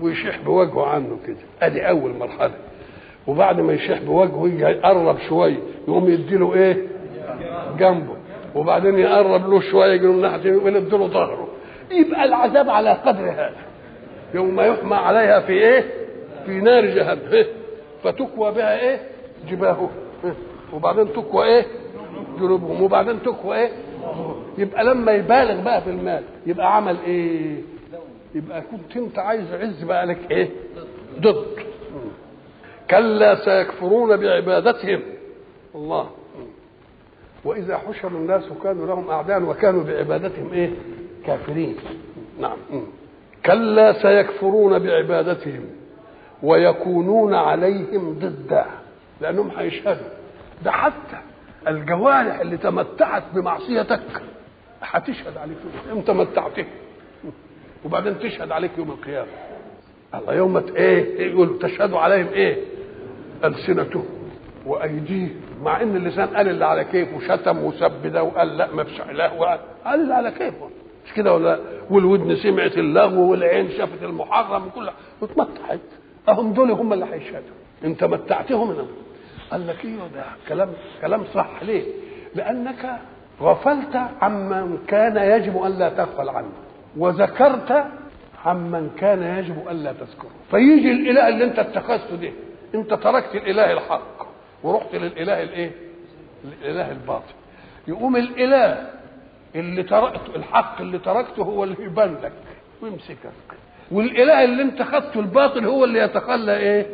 ويشيح 0.01 0.40
بوجهه 0.40 0.87
عنه 0.87 1.18
كده. 1.27 1.37
أدي 1.62 1.88
أول 1.88 2.11
مرحلة. 2.14 2.55
وبعد 3.27 3.61
ما 3.61 3.72
يشيح 3.72 4.03
بوجهه 4.03 4.68
يقرب 4.70 5.18
شوية 5.18 5.59
يقوم 5.88 6.09
يديله 6.09 6.55
إيه؟ 6.55 6.87
جنبه. 7.79 8.16
وبعدين 8.55 8.98
يقرب 8.98 9.51
له 9.51 9.61
شوية 9.61 9.92
يجي 9.92 10.07
له 10.07 10.12
ناحية 10.12 10.51
يقوم 10.51 10.68
يديله 10.68 11.07
ظهره. 11.07 11.48
يبقى 11.90 12.25
العذاب 12.25 12.70
على 12.70 12.90
قدر 12.90 13.31
هذا. 13.31 13.57
يوم 14.35 14.61
يحمى 14.61 14.96
عليها 14.96 15.40
في 15.40 15.53
إيه؟ 15.53 15.85
في 16.46 16.61
نار 16.61 16.87
جهنم. 16.87 17.46
فتكوى 18.03 18.53
بها 18.53 18.81
إيه؟ 18.81 19.01
جباههم 19.51 19.90
وبعدين 20.73 21.13
تكوى 21.13 21.45
إيه؟ 21.47 21.67
جنوبهم 22.39 22.83
وبعدين 22.83 23.23
تكوى 23.23 23.57
إيه؟ 23.57 23.71
يبقى 24.59 24.85
لما 24.85 25.13
يبالغ 25.13 25.61
بقى 25.65 25.83
في 25.83 25.90
المال 25.90 26.23
يبقى 26.46 26.77
عمل 26.77 26.96
إيه؟ 27.07 27.57
يبقى 28.35 28.63
كنت 28.63 28.96
أنت 28.96 29.19
عايز 29.19 29.53
عز 29.55 29.83
بقى 29.85 30.07
لك 30.07 30.31
إيه؟ 30.31 30.51
ضد. 31.21 31.46
كلا 32.90 33.35
سيكفرون 33.35 34.17
بعبادتهم. 34.17 35.01
الله. 35.75 36.11
وإذا 37.44 37.79
حشر 37.79 38.09
الناس 38.09 38.44
كانوا 38.65 38.87
لهم 38.87 39.11
أعداء 39.11 39.42
وكانوا 39.42 39.83
بعبادتهم 39.85 40.53
إيه؟ 40.53 40.71
كافرين. 41.27 41.77
نعم. 42.40 42.57
كلا 43.46 43.92
سيكفرون 43.92 44.79
بعبادتهم 44.79 45.65
ويكونون 46.42 47.35
عليهم 47.35 48.19
ضدا 48.19 48.65
لأنهم 49.21 49.51
هيشهدوا. 49.57 50.07
ده 50.65 50.71
حتى 50.71 51.19
الجوارح 51.69 52.40
اللي 52.40 52.56
تمتعت 52.56 53.23
بمعصيتك 53.35 54.02
هتشهد 54.83 55.37
عليك 55.37 55.56
انت 55.92 56.10
متعته 56.10 56.65
وبعدين 57.85 58.19
تشهد 58.19 58.52
عليك 58.52 58.71
يوم 58.79 58.90
القيامة. 58.90 59.29
الله 60.15 60.35
يوم 60.35 60.56
إيه؟ 60.56 61.31
يقول 61.31 61.58
تشهد 61.58 61.92
عليهم 61.94 62.29
إيه؟ 62.29 62.56
ألسنتهم 63.44 64.04
وأيديهم. 64.67 65.40
مع 65.63 65.83
إن 65.83 65.96
اللسان 65.96 66.29
قال 66.29 66.48
اللي 66.48 66.65
على 66.65 66.85
كيفه 66.85 67.17
وشتم 67.17 67.65
وسب 67.65 68.06
ده 68.06 68.23
وقال 68.23 68.56
لا 68.56 68.75
ما 68.75 68.85
فيش 68.85 69.00
وقال. 69.00 69.60
قال 69.85 70.00
اللي 70.00 70.15
على 70.15 70.31
كيفه. 70.31 70.71
مش 71.06 71.13
كده 71.13 71.35
ولا 71.35 71.58
والودن 71.90 72.37
سمعت 72.37 72.79
اللغو 72.79 73.31
والعين 73.31 73.71
شافت 73.71 74.02
المحرم 74.02 74.67
وكل 74.67 74.90
واتمتعت. 75.21 75.81
أهم 76.29 76.52
دول 76.52 76.71
هم 76.71 76.92
اللي 76.92 77.06
هيشهدوا. 77.13 77.56
انت 77.85 78.04
متعتهم 78.04 78.71
أنا 78.71 78.87
قال 79.53 79.67
لك 79.67 79.85
أيوه 79.85 80.09
ده 80.15 80.25
كلام 80.48 80.69
كلام 81.00 81.25
صح 81.35 81.63
ليه؟ 81.63 81.85
لأنك 82.35 82.98
غفلت 83.40 83.96
عمن 84.23 84.79
كان 84.88 85.17
يجب 85.17 85.63
أن 85.63 85.79
لا 85.79 85.88
تغفل 85.88 86.29
عنه 86.29 86.53
وذكرت 86.96 87.85
عمن 88.44 88.90
كان 88.98 89.23
يجب 89.38 89.69
أن 89.69 89.77
لا 89.77 89.92
تذكره 89.92 90.31
فيجي 90.50 90.92
الإله 90.92 91.29
اللي 91.29 91.44
أنت 91.44 91.59
اتخذته 91.59 92.17
ده 92.17 92.33
أنت 92.75 92.94
تركت 92.94 93.35
الإله 93.35 93.73
الحق 93.73 94.27
ورحت 94.63 94.94
للإله 94.94 95.42
الإيه؟ 95.42 95.71
الإله 96.44 96.90
الباطل 96.92 97.33
يقوم 97.88 98.17
الإله 98.17 98.90
اللي 99.55 99.83
تركته 99.83 100.37
الحق 100.37 100.81
اللي 100.81 100.98
تركته 100.98 101.42
هو 101.42 101.65
اللي 101.65 101.85
يبان 101.85 102.17
لك 102.23 102.33
ويمسكك 102.83 103.17
والإله 103.92 104.44
اللي 104.44 104.63
أنت 104.63 104.83
خدته 104.83 105.21
الباطل 105.21 105.67
هو 105.67 105.85
اللي 105.85 105.98
يتخلى 105.98 106.57
إيه؟ 106.57 106.87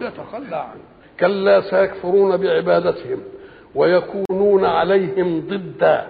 يتخلى 0.00 0.56
عنه 0.56 0.80
كلا 1.20 1.60
سيكفرون 1.60 2.36
بعبادتهم 2.36 3.18
ويكونون 3.74 4.64
عليهم 4.64 5.40
ضدا. 5.40 6.06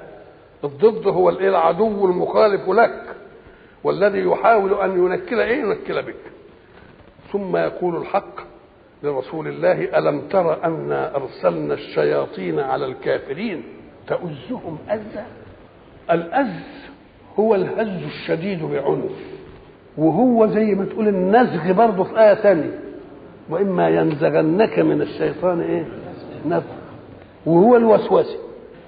الضد 0.64 1.07
هو 1.07 1.30
العدو 1.30 2.07
المخالف 2.07 2.68
لك 2.68 3.02
والذي 3.84 4.20
يحاول 4.20 4.74
أن 4.74 5.04
ينكل 5.04 5.40
إيه؟ 5.40 5.61
ينكل 5.61 6.02
بك. 6.02 6.14
ثم 7.32 7.57
يقول 7.57 7.96
الحق 7.96 8.40
لرسول 9.02 9.48
الله 9.48 9.98
ألم 9.98 10.20
تر 10.28 10.64
انا 10.64 11.16
أرسلنا 11.16 11.74
الشياطين 11.74 12.61
على 12.61 12.86
الكافرين؟ 12.86 13.62
تؤزهم 14.09 14.78
ازا 14.88 15.26
الأز 16.11 16.62
هو 17.38 17.54
الهز 17.54 18.02
الشديد 18.02 18.62
بعنف 18.62 19.12
وهو 19.98 20.46
زي 20.46 20.74
ما 20.74 20.84
تقول 20.84 21.09
النزغ 21.09 21.72
برضه 21.72 22.04
في 22.04 22.18
آية 22.20 22.34
ثانية. 22.34 22.80
وإما 23.51 23.88
ينزغنك 23.88 24.78
من 24.78 25.03
الشيطان 25.03 25.61
إيه؟ 25.61 25.84
نزغ 26.47 26.62
وهو 27.47 27.76
الوسوسة. 27.76 28.38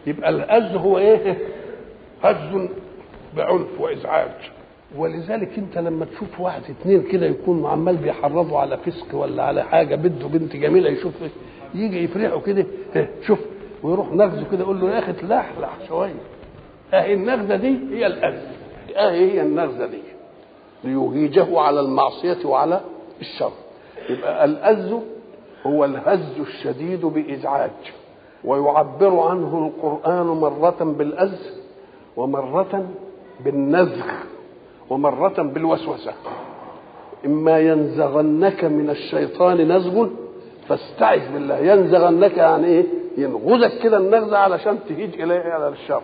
يبقى 0.07 0.31
الأز 0.31 0.77
هو 0.77 0.99
إيه؟ 0.99 1.39
هز 2.23 2.69
بعنف 3.37 3.81
وإزعاج. 3.81 4.51
ولذلك 4.97 5.59
أنت 5.59 5.79
لما 5.79 6.05
تشوف 6.05 6.41
واحد 6.41 6.63
اتنين 6.81 7.03
كده 7.03 7.27
يكون 7.27 7.67
عمال 7.67 7.97
بيحرضوا 7.97 8.59
على 8.59 8.77
فسق 8.77 9.15
ولا 9.15 9.43
على 9.43 9.63
حاجة 9.65 9.95
بده 9.95 10.27
بنت 10.29 10.57
جميلة 10.57 10.91
يشوف 10.91 11.13
يجي 11.75 12.05
يفرحوا 12.05 12.41
كده 12.41 12.67
شوف 13.27 13.39
ويروح 13.83 14.13
نغزه 14.13 14.45
كده 14.53 14.61
يقول 14.61 14.81
له 14.81 14.91
يا 14.95 14.99
أخي 14.99 15.13
تلحلح 15.13 15.79
شوية. 15.89 16.15
اهي 16.95 17.15
النغزة 17.15 17.57
دي 17.57 17.79
هي 17.93 18.07
الاذى 18.07 18.43
اهي 18.97 19.33
هي 19.33 19.43
النغزة 19.43 19.87
دي. 19.87 19.99
ليهيجه 20.85 21.61
على 21.61 21.81
المعصية 21.81 22.47
وعلى 22.47 22.81
الشر. 23.21 23.53
يبقى 24.11 24.45
الاذ 24.45 24.95
هو 25.67 25.85
الهز 25.85 26.41
الشديد 26.41 27.07
بإزعاج 27.07 27.71
ويعبر 28.45 29.21
عنه 29.21 29.67
القرآن 29.67 30.27
مرة 30.27 30.77
بالاذ 30.99 31.35
ومرة 32.17 32.87
بالنزغ 33.45 34.07
ومرة 34.91 35.43
بالوسوسة. 35.43 36.13
إما 37.27 37.59
ينزغنك 37.59 38.65
من 38.65 38.91
الشيطان 38.91 39.73
نزغ 39.73 40.07
فاستعذ 40.69 41.33
بالله. 41.33 41.59
ينزغنك 41.59 42.37
يعني 42.37 42.67
إيه؟ 42.67 42.85
ينغزك 43.17 43.79
كده 43.83 43.97
النغزة 43.97 44.39
علشان 44.39 44.79
تهيج 44.89 45.23
إليه 45.23 45.41
على 45.53 45.69
الشر. 45.69 46.03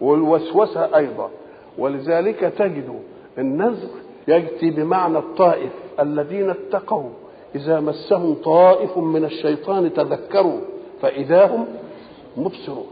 والوسوسة 0.00 0.96
أيضا. 0.96 1.30
ولذلك 1.78 2.40
تجد 2.58 3.00
النزغ 3.38 3.88
يأتي 4.28 4.70
بمعنى 4.70 5.18
الطائف 5.18 5.72
الذين 6.00 6.50
اتقوا. 6.50 7.10
إذا 7.54 7.80
مسهم 7.80 8.34
طائف 8.34 8.98
من 8.98 9.24
الشيطان 9.24 9.92
تذكروا 9.92 10.60
فإذا 11.02 11.46
هم 11.46 11.66
مبصرون. 12.36 12.86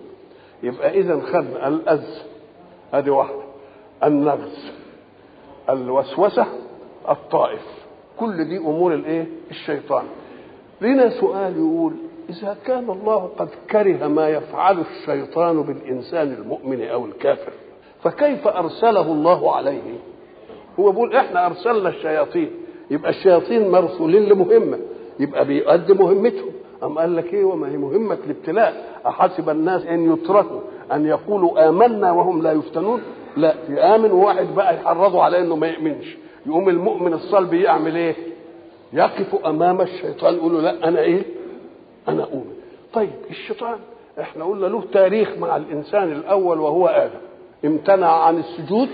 يبقى 0.63 1.01
إذا 1.01 1.21
خدنا 1.21 1.69
الأز. 1.69 2.23
هذه 2.93 3.11
واحدة. 3.11 3.43
النغز. 4.05 4.73
الوسوسة. 5.71 6.47
الطائف. 7.09 7.63
كل 8.19 8.45
دي 8.45 8.59
أمور 8.59 8.95
الإيه؟ 8.95 9.27
الشيطان. 9.51 10.05
لنا 10.81 11.11
سؤال 11.21 11.57
يقول 11.57 11.93
إذا 12.31 12.57
كان 12.67 12.91
الله 12.91 13.31
قد 13.39 13.49
كره 13.71 14.07
ما 14.07 14.29
يفعل 14.29 14.81
الشيطان 14.81 15.63
بالإنسان 15.63 16.33
المؤمن 16.33 16.83
أو 16.83 17.07
الكافر 17.07 17.53
فكيف 18.03 18.49
أرسله 18.49 19.13
الله 19.13 19.57
عليه؟ 19.57 19.99
هو 20.81 20.91
بيقول 20.91 21.17
إحنا 21.17 21.47
أرسلنا 21.47 21.89
الشياطين. 21.89 22.51
يبقى 22.91 23.11
الشياطين 23.11 23.71
مرسولين 23.71 24.23
لمهمة. 24.25 24.79
يبقى 25.21 25.45
بيؤدي 25.45 25.93
مهمتهم. 25.95 26.51
أم 26.83 26.99
قال 26.99 27.17
لك 27.17 27.35
إيه؟ 27.35 27.45
وما 27.45 27.69
هي 27.69 27.77
مهمة 27.77 28.19
الابتلاء. 28.27 29.01
أحسب 29.07 29.51
الناس 29.51 29.87
أن 29.87 30.13
يتركوا 30.13 30.61
أن 30.93 31.07
يقولوا 31.07 31.69
آمنا 31.69 32.13
وهم 32.13 32.43
لا 32.43 32.53
يفتنون؟ 32.53 33.03
لا 33.37 33.55
يآمن 33.69 34.11
وواحد 34.11 34.55
بقى 34.55 34.75
يحرضوا 34.75 35.23
على 35.23 35.39
إنه 35.41 35.57
ما 35.57 35.67
يؤمنش. 35.67 36.17
يقوم 36.47 36.69
المؤمن 36.69 37.13
الصلب 37.13 37.55
يعمل 37.55 37.97
إيه؟ 37.97 38.15
يقف 38.93 39.47
أمام 39.47 39.81
الشيطان 39.81 40.35
يقول 40.35 40.55
له 40.55 40.61
لا 40.61 40.89
أنا 40.89 41.01
إيه؟ 41.01 41.23
أنا 42.09 42.23
أؤمن. 42.25 42.53
طيب 42.93 43.11
الشيطان 43.31 43.79
إحنا 44.21 44.45
قلنا 44.45 44.67
له 44.67 44.83
تاريخ 44.93 45.39
مع 45.39 45.57
الإنسان 45.57 46.13
الأول 46.13 46.61
وهو 46.61 46.87
آدم. 46.87 47.19
امتنع 47.65 48.09
عن 48.13 48.39
السجود 48.39 48.89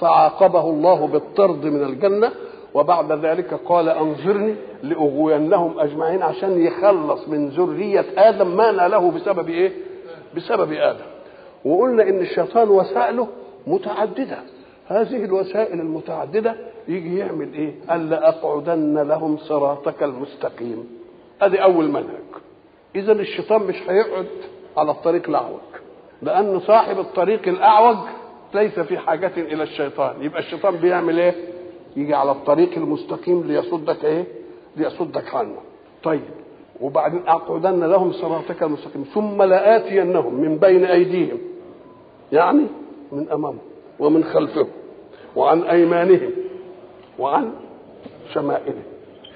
فعاقبه 0.00 0.70
الله 0.70 1.06
بالطرد 1.06 1.64
من 1.64 1.82
الجنة 1.82 2.32
وبعد 2.76 3.12
ذلك 3.12 3.54
قال 3.54 3.88
انظرني 3.88 4.54
لأغوينهم 4.82 5.80
أجمعين 5.80 6.22
عشان 6.22 6.60
يخلص 6.66 7.28
من 7.28 7.48
ذرية 7.48 8.04
آدم 8.18 8.56
ما 8.56 8.70
ناله 8.72 9.10
بسبب 9.10 9.48
إيه؟ 9.48 9.72
بسبب 10.36 10.72
آدم 10.72 11.04
وقلنا 11.64 12.02
إن 12.02 12.20
الشيطان 12.20 12.68
وسائله 12.68 13.28
متعددة 13.66 14.38
هذه 14.88 15.24
الوسائل 15.24 15.80
المتعددة 15.80 16.56
يجي 16.88 17.18
يعمل 17.18 17.54
إيه؟ 17.54 17.74
قال 17.90 18.10
لاقعدن 18.10 18.98
لهم 18.98 19.36
صراطك 19.38 20.02
المستقيم 20.02 20.88
ادي 21.42 21.62
أول 21.62 21.88
منهج 21.88 22.26
إذا 22.96 23.12
الشيطان 23.12 23.62
مش 23.62 23.76
هيقعد 23.88 24.26
على 24.76 24.90
الطريق 24.90 25.28
الأعوج 25.28 25.60
لأن 26.22 26.60
صاحب 26.60 26.98
الطريق 26.98 27.48
الأعوج 27.48 27.96
ليس 28.54 28.80
في 28.80 28.98
حاجة 28.98 29.32
إلى 29.36 29.62
الشيطان 29.62 30.22
يبقى 30.22 30.40
الشيطان 30.40 30.76
بيعمل 30.76 31.18
إيه؟ 31.18 31.34
يجي 31.96 32.14
على 32.14 32.30
الطريق 32.30 32.70
المستقيم 32.76 33.42
ليصدك 33.46 34.04
إيه؟ 34.04 34.24
ليصدك 34.76 35.34
عنه. 35.34 35.56
طيب. 36.02 36.22
وبعدين 36.80 37.22
أقعدن 37.28 37.84
لهم 37.84 38.12
صراطك 38.12 38.62
المستقيم. 38.62 39.02
ثم 39.02 39.42
لآتينهم 39.42 40.34
من 40.34 40.58
بين 40.58 40.84
أيديهم. 40.84 41.38
يعني 42.32 42.66
من 43.12 43.28
أمامهم 43.28 43.58
ومن 43.98 44.24
خلفهم 44.24 44.68
وعن 45.36 45.62
أيمانهم 45.62 46.30
وعن 47.18 47.52
شمائلهم 48.34 48.82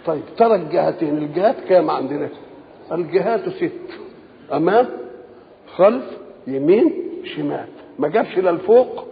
طيب 0.06 0.22
ترى 0.36 0.54
الجهتين. 0.54 1.18
الجهات 1.18 1.56
كام 1.68 1.90
عندنا؟ 1.90 2.28
الجهات 2.92 3.48
ست. 3.48 3.72
أمام 4.52 4.86
خلف 5.76 6.04
يمين 6.46 6.94
شمال. 7.24 7.66
ما 7.98 8.08
جابش 8.08 8.38
لا 8.38 8.50
الفوق 8.50 9.04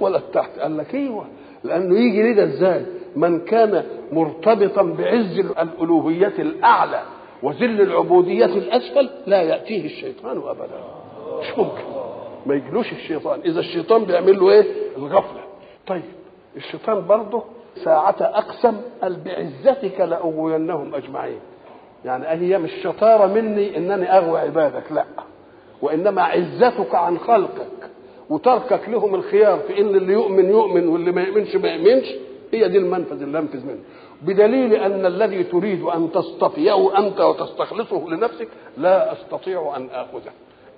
ولا 0.00 0.18
التحت. 0.18 0.58
قال 0.58 0.76
لك 0.76 0.94
أيوه 0.94 1.24
لأنه 1.64 1.98
يجي 1.98 2.32
ده 2.32 2.44
إزاي؟ 2.44 2.86
من 3.16 3.40
كان 3.40 3.84
مرتبطا 4.12 4.82
بعز 4.82 5.38
الألوهية 5.38 6.32
الأعلى 6.38 7.02
وذل 7.42 7.80
العبودية 7.80 8.44
الأسفل 8.44 9.10
لا 9.26 9.42
يأتيه 9.42 9.86
الشيطان 9.86 10.36
ابدا. 10.38 10.80
مش 11.40 11.58
ممكن. 11.58 11.82
ما 12.46 12.54
يجلوش 12.54 12.92
الشيطان. 12.92 13.40
إذا 13.40 13.60
الشيطان 13.60 14.04
بيعمل 14.04 14.40
له 14.40 14.50
إيه؟ 14.50 14.64
الغفلة. 14.96 15.40
طيب 15.86 16.02
الشيطان 16.56 17.06
برضه 17.06 17.42
ساعة 17.84 18.16
أقسم 18.20 18.76
قال 19.02 19.16
بعزتك 19.24 20.00
لأغوينهم 20.00 20.94
أجمعين. 20.94 21.40
يعني 22.04 22.26
هي 22.26 22.58
مش 22.58 22.70
شطارة 22.82 23.26
مني 23.26 23.76
إنني 23.76 24.18
أغوي 24.18 24.40
عبادك 24.40 24.92
لا. 24.92 25.04
وإنما 25.82 26.22
عزتك 26.22 26.94
عن 26.94 27.18
خلقك. 27.18 27.66
وتركك 28.32 28.88
لهم 28.88 29.14
الخيار 29.14 29.58
في 29.58 29.80
إن 29.80 29.94
اللي 29.94 30.12
يؤمن 30.12 30.50
يؤمن 30.50 30.88
واللي 30.88 31.12
ما 31.12 31.22
يؤمنش 31.22 31.56
ما 31.56 31.68
يؤمنش 31.68 32.06
هي 32.52 32.68
دي 32.68 32.78
المنفذ 32.78 33.22
اللي 33.22 33.38
أنفذ 33.38 33.66
منه. 33.66 33.78
بدليل 34.22 34.74
أن 34.74 35.06
الذي 35.06 35.44
تريد 35.44 35.82
أن 35.82 36.12
تصطفيه 36.12 36.98
أنت 36.98 37.20
وتستخلصه 37.20 38.08
لنفسك 38.08 38.48
لا 38.76 39.12
أستطيع 39.12 39.72
أن 39.76 39.88
آخذه. 39.92 40.30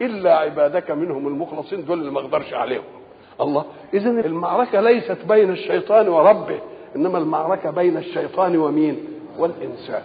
إلا 0.03 0.37
عبادك 0.39 0.91
منهم 0.91 1.29
المخلصين 1.29 1.85
دول 1.85 1.99
اللي 2.01 2.11
ما 2.11 2.21
أقدرش 2.21 2.53
عليهم. 2.55 2.83
الله 3.41 3.65
إذا 3.95 4.11
المعركة 4.11 4.81
ليست 4.81 5.19
بين 5.29 5.51
الشيطان 5.51 6.09
وربه 6.09 6.59
إنما 6.97 7.19
المعركة 7.19 7.71
بين 7.71 7.97
الشيطان 7.97 8.57
ومين؟ 8.57 8.99
والإنسان. 9.39 10.03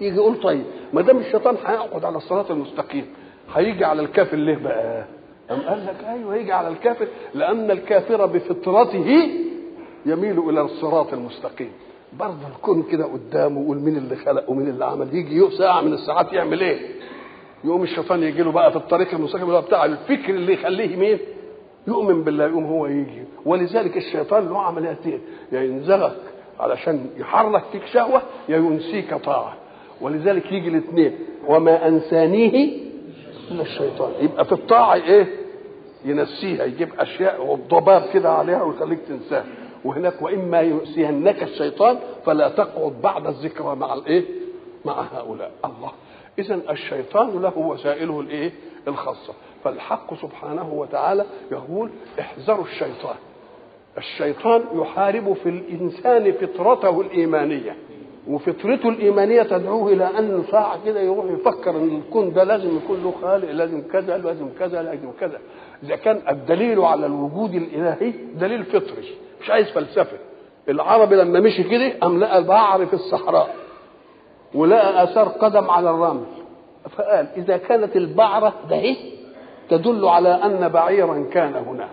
يجي 0.00 0.16
يقول 0.16 0.40
طيب 0.42 0.64
ما 0.92 1.02
دام 1.02 1.18
الشيطان 1.18 1.56
هيقعد 1.66 2.04
على 2.04 2.16
الصراط 2.16 2.50
المستقيم 2.50 3.06
هيجي 3.54 3.84
على 3.84 4.02
الكافر 4.02 4.36
ليه 4.36 4.56
بقى؟ 4.56 5.04
أم 5.52 5.60
قال 5.60 5.86
لك؟ 5.86 6.04
أيوه 6.08 6.36
يجي 6.36 6.52
على 6.52 6.68
الكافر 6.68 7.06
لأن 7.34 7.70
الكافر 7.70 8.26
بفطرته 8.26 9.28
يميل 10.06 10.38
إلى 10.50 10.60
الصراط 10.60 11.12
المستقيم. 11.12 11.70
برضه 12.18 12.48
الكون 12.56 12.82
كده 12.82 13.04
قدامه 13.04 13.60
ويقول 13.60 13.76
مين 13.78 13.96
اللي 13.96 14.16
خلق 14.16 14.50
ومين 14.50 14.68
اللي 14.68 14.84
عمل؟ 14.84 15.14
يجي 15.14 15.50
ساعة 15.58 15.80
من 15.80 15.92
الساعات 15.92 16.32
يعمل 16.32 16.60
إيه؟ 16.60 16.78
يقوم 17.64 17.82
الشيطان 17.82 18.22
يجي 18.22 18.42
له 18.42 18.52
بقى 18.52 18.70
في 18.70 18.76
الطريق 18.76 19.14
المستقيم 19.14 19.48
اللي 19.50 19.62
بتاع 19.62 19.84
الفكر 19.84 20.30
اللي 20.30 20.52
يخليه 20.52 20.96
مين؟ 20.96 21.18
يؤمن 21.88 22.22
بالله 22.24 22.46
يقوم 22.46 22.64
هو 22.64 22.86
يجي. 22.86 23.22
ولذلك 23.44 23.96
الشيطان 23.96 24.48
له 24.48 24.58
عمليتين 24.62 25.20
يا 25.52 25.62
ينزغك 25.62 26.16
علشان 26.60 27.06
يحرك 27.16 27.62
فيك 27.72 27.86
شهوة 27.86 28.22
يا 28.48 28.56
ينسيك 28.56 29.14
طاعة. 29.14 29.54
ولذلك 30.00 30.52
يجي 30.52 30.68
الاثنين 30.68 31.12
وما 31.48 31.88
أنسانيه 31.88 32.76
الا 33.50 33.62
الشيطان. 33.62 34.10
يبقى 34.20 34.44
في 34.44 34.52
الطاعة 34.52 34.94
إيه؟ 34.94 35.26
ينسيها 36.04 36.64
يجيب 36.64 36.88
أشياء 36.98 37.58
ضباب 37.68 38.02
كده 38.12 38.30
عليها 38.32 38.62
ويخليك 38.62 38.98
تنساها. 39.08 39.44
وهناك 39.84 40.22
وإما 40.22 40.60
ينسينك 40.60 41.42
الشيطان 41.42 41.98
فلا 42.24 42.48
تقعد 42.48 42.92
بعد 43.02 43.26
الذكرى 43.26 43.76
مع 43.76 43.94
الإيه؟ 43.94 44.24
مع 44.84 45.00
هؤلاء. 45.14 45.50
الله. 45.64 45.92
اذا 46.38 46.60
الشيطان 46.70 47.42
له 47.42 47.58
وسائله 47.58 48.20
الإيه؟ 48.20 48.52
الخاصة. 48.88 49.32
فالحق 49.64 50.14
سبحانه 50.14 50.72
وتعالى 50.72 51.24
يقول 51.52 51.90
احذروا 52.20 52.64
الشيطان. 52.64 53.16
الشيطان 53.98 54.62
يحارب 54.74 55.32
في 55.32 55.48
الإنسان 55.48 56.32
فطرته 56.32 57.00
الإيمانية. 57.00 57.76
وفطرته 58.28 58.88
الإيمانية 58.88 59.42
تدعوه 59.42 59.92
إلى 59.92 60.04
أن 60.18 60.44
ساعة 60.50 60.84
كده 60.84 61.00
يروح 61.00 61.24
يفكر 61.24 61.70
إن 61.70 61.96
الكون 62.06 62.32
ده 62.32 62.44
لازم 62.44 62.76
يكون 62.76 63.02
له 63.02 63.14
خالق 63.22 63.50
لازم 63.50 63.82
كذا 63.92 64.18
لازم 64.18 64.48
كذا 64.58 64.82
لازم 64.82 65.10
كذا. 65.20 65.38
إذا 65.82 65.96
كان 65.96 66.20
الدليل 66.28 66.80
على 66.80 67.06
الوجود 67.06 67.54
الإلهي 67.54 68.10
دليل 68.34 68.64
فطري 68.64 69.14
مش 69.40 69.50
عايز 69.50 69.68
فلسفة. 69.70 70.16
العربي 70.68 71.16
لما 71.16 71.40
مشي 71.40 71.62
كده 71.62 71.92
قام 72.00 72.20
لقى 72.20 72.44
بعر 72.44 72.86
في 72.86 72.94
الصحراء 72.94 73.54
ولقى 74.54 75.04
آثار 75.04 75.28
قدم 75.28 75.70
على 75.70 75.90
الرمل. 75.90 76.24
فقال 76.96 77.26
إذا 77.36 77.56
كانت 77.56 77.96
البعرة 77.96 78.52
ده 78.70 78.76
إيه؟ 78.76 78.96
تدل 79.70 80.04
على 80.08 80.28
أن 80.28 80.68
بعيرا 80.68 81.26
كان 81.32 81.54
هنا 81.54 81.88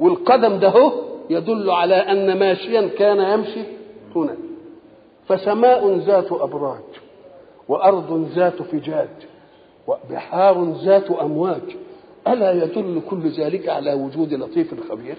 والقدم 0.00 0.58
ده 0.58 0.92
يدل 1.30 1.70
على 1.70 1.94
أن 1.94 2.38
ماشيا 2.38 2.88
كان 2.98 3.18
يمشي 3.38 3.62
هنا 4.16 4.36
فسماء 5.28 5.96
ذات 5.96 6.32
أبراج 6.32 6.80
وأرض 7.68 8.28
ذات 8.34 8.62
فجاج 8.62 9.08
وبحار 9.86 10.64
ذات 10.84 11.10
أمواج. 11.10 11.76
ألا 12.28 12.52
يدل 12.52 13.02
كل 13.10 13.28
ذلك 13.30 13.68
على 13.68 13.92
وجود 13.94 14.34
لطيف 14.34 14.90
خبير؟ 14.90 15.16